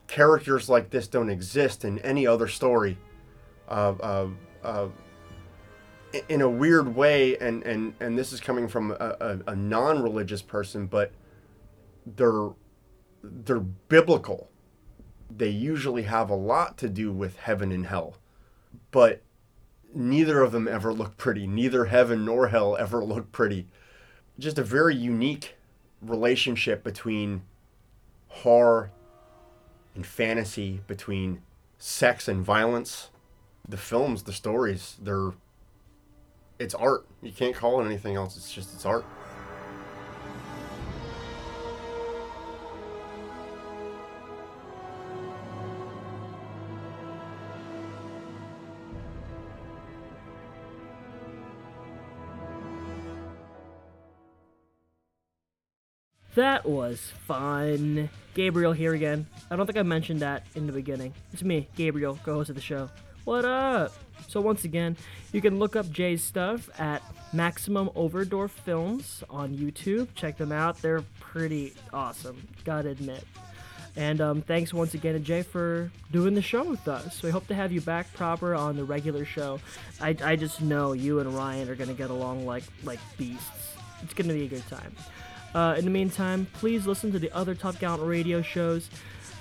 characters 0.06 0.68
like 0.68 0.90
this 0.90 1.08
don't 1.08 1.30
exist 1.30 1.84
in 1.84 1.98
any 2.00 2.26
other 2.26 2.48
story. 2.48 2.98
Uh, 3.68 3.94
uh, 4.00 4.28
uh, 4.62 4.88
in 6.28 6.40
a 6.40 6.48
weird 6.48 6.94
way, 6.94 7.36
and, 7.38 7.62
and, 7.64 7.94
and 8.00 8.16
this 8.16 8.32
is 8.32 8.40
coming 8.40 8.68
from 8.68 8.92
a, 8.92 9.16
a, 9.20 9.38
a 9.48 9.56
non-religious 9.56 10.42
person, 10.42 10.86
but 10.86 11.12
they're 12.06 12.50
they're 13.22 13.58
biblical. 13.60 14.48
They 15.34 15.48
usually 15.48 16.02
have 16.02 16.30
a 16.30 16.36
lot 16.36 16.78
to 16.78 16.88
do 16.88 17.10
with 17.10 17.38
heaven 17.38 17.72
and 17.72 17.86
hell, 17.86 18.18
but 18.92 19.22
neither 19.92 20.42
of 20.42 20.52
them 20.52 20.68
ever 20.68 20.92
look 20.92 21.16
pretty. 21.16 21.46
Neither 21.46 21.86
heaven 21.86 22.24
nor 22.24 22.48
hell 22.48 22.76
ever 22.76 23.04
look 23.04 23.32
pretty. 23.32 23.66
Just 24.38 24.58
a 24.58 24.62
very 24.62 24.94
unique 24.94 25.56
relationship 26.00 26.84
between 26.84 27.42
horror 28.28 28.92
and 29.96 30.06
fantasy, 30.06 30.80
between 30.86 31.42
sex 31.78 32.28
and 32.28 32.44
violence. 32.44 33.10
The 33.68 33.76
films, 33.76 34.22
the 34.22 34.32
stories, 34.32 34.96
they're 35.02 35.32
it's 36.58 36.74
art. 36.74 37.06
You 37.22 37.32
can't 37.32 37.54
call 37.54 37.80
it 37.80 37.86
anything 37.86 38.16
else. 38.16 38.36
It's 38.36 38.52
just 38.52 38.74
it's 38.74 38.86
art. 38.86 39.04
That 56.36 56.66
was 56.66 57.00
fun. 57.26 58.10
Gabriel 58.34 58.74
here 58.74 58.92
again. 58.92 59.26
I 59.50 59.56
don't 59.56 59.64
think 59.64 59.78
I 59.78 59.82
mentioned 59.82 60.20
that 60.20 60.46
in 60.54 60.66
the 60.66 60.72
beginning. 60.72 61.14
It's 61.32 61.42
me, 61.42 61.66
Gabriel, 61.76 62.18
co-host 62.22 62.50
of 62.50 62.56
the 62.56 62.60
show. 62.60 62.90
What 63.24 63.46
up? 63.46 63.94
So 64.28 64.42
once 64.42 64.64
again, 64.64 64.98
you 65.32 65.40
can 65.40 65.58
look 65.58 65.76
up 65.76 65.90
Jay's 65.90 66.22
stuff 66.22 66.68
at 66.78 67.02
Maximum 67.32 67.88
Overdorf 67.96 68.50
Films 68.50 69.24
on 69.30 69.56
YouTube. 69.56 70.08
Check 70.14 70.36
them 70.36 70.52
out. 70.52 70.82
They're 70.82 71.04
pretty 71.20 71.72
awesome, 71.94 72.46
gotta 72.66 72.90
admit. 72.90 73.24
And 73.96 74.20
um, 74.20 74.42
thanks 74.42 74.74
once 74.74 74.92
again 74.92 75.14
to 75.14 75.20
Jay 75.20 75.40
for 75.40 75.90
doing 76.12 76.34
the 76.34 76.42
show 76.42 76.64
with 76.64 76.86
us. 76.86 77.22
We 77.22 77.30
hope 77.30 77.46
to 77.46 77.54
have 77.54 77.72
you 77.72 77.80
back 77.80 78.12
proper 78.12 78.54
on 78.54 78.76
the 78.76 78.84
regular 78.84 79.24
show. 79.24 79.58
I, 80.02 80.14
I 80.22 80.36
just 80.36 80.60
know 80.60 80.92
you 80.92 81.18
and 81.18 81.34
Ryan 81.34 81.70
are 81.70 81.76
gonna 81.76 81.94
get 81.94 82.10
along 82.10 82.44
like 82.44 82.64
like 82.84 83.00
beasts. 83.16 83.78
It's 84.02 84.12
gonna 84.12 84.34
be 84.34 84.44
a 84.44 84.48
good 84.48 84.68
time. 84.68 84.94
Uh, 85.56 85.74
in 85.78 85.86
the 85.86 85.90
meantime, 85.90 86.46
please 86.52 86.86
listen 86.86 87.10
to 87.10 87.18
the 87.18 87.34
other 87.34 87.54
Top 87.54 87.78
Gallant 87.78 88.02
radio 88.02 88.42
shows. 88.42 88.90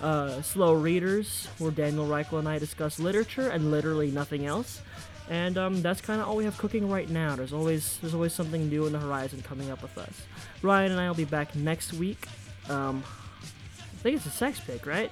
Uh, 0.02 0.42
Slow 0.42 0.74
Readers, 0.74 1.50
where 1.58 1.72
Daniel 1.72 2.08
Reichel 2.08 2.40
and 2.40 2.48
I 2.48 2.58
discuss 2.58 3.00
literature 3.00 3.50
and 3.50 3.70
literally 3.70 4.12
nothing 4.12 4.46
else. 4.46 4.82
And 5.30 5.58
um, 5.58 5.82
that's 5.82 6.00
kind 6.00 6.22
of 6.22 6.28
all 6.28 6.38
we 6.38 6.46
have 6.46 6.58
cooking 6.58 6.90
right 6.90 7.10
now. 7.10 7.36
There's 7.36 7.52
always 7.52 7.98
there's 7.98 8.14
always 8.14 8.32
something 8.32 8.70
new 8.70 8.86
in 8.86 8.94
the 8.94 9.00
horizon 9.00 9.42
coming 9.42 9.72
up 9.72 9.82
with 9.82 9.98
us. 9.98 10.22
Ryan 10.62 10.94
and 10.94 11.02
I 11.02 11.08
will 11.10 11.16
be 11.16 11.26
back 11.26 11.54
next 11.54 11.94
week. 11.94 12.28
Um, 12.70 13.04
I 13.82 13.98
think 14.04 14.16
it's 14.16 14.26
a 14.26 14.30
sex 14.30 14.60
pick, 14.60 14.86
right? 14.86 15.12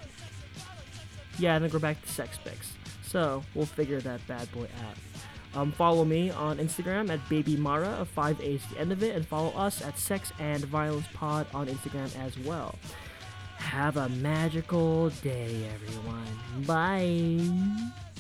Yeah, 1.38 1.56
I 1.56 1.60
think 1.60 1.74
we're 1.74 1.80
back 1.80 2.02
to 2.02 2.10
sex 2.10 2.38
picks. 2.44 2.74
So 3.06 3.44
we'll 3.56 3.66
figure 3.66 4.00
that 4.02 4.26
bad 4.28 4.50
boy 4.54 4.68
out. 4.86 5.13
Um, 5.56 5.72
follow 5.72 6.04
me 6.04 6.32
on 6.32 6.58
Instagram 6.58 7.10
at 7.12 7.20
babymara 7.30 8.00
of 8.00 8.08
5 8.10 8.42
A's 8.42 8.62
the 8.72 8.80
end 8.80 8.92
of 8.92 9.04
it, 9.04 9.16
and 9.16 9.26
follow 9.26 9.52
us 9.52 9.82
at 9.82 9.98
Sex 10.00 10.32
and 10.40 10.64
Violence 10.66 11.06
Pod 11.14 11.48
on 11.54 11.68
Instagram 11.68 12.16
as 12.26 12.38
well. 12.40 12.76
Have 13.58 13.98
a 13.98 14.10
magical 14.10 15.10
day, 15.22 15.70
everyone. 15.74 16.66
Bye. 16.66 18.13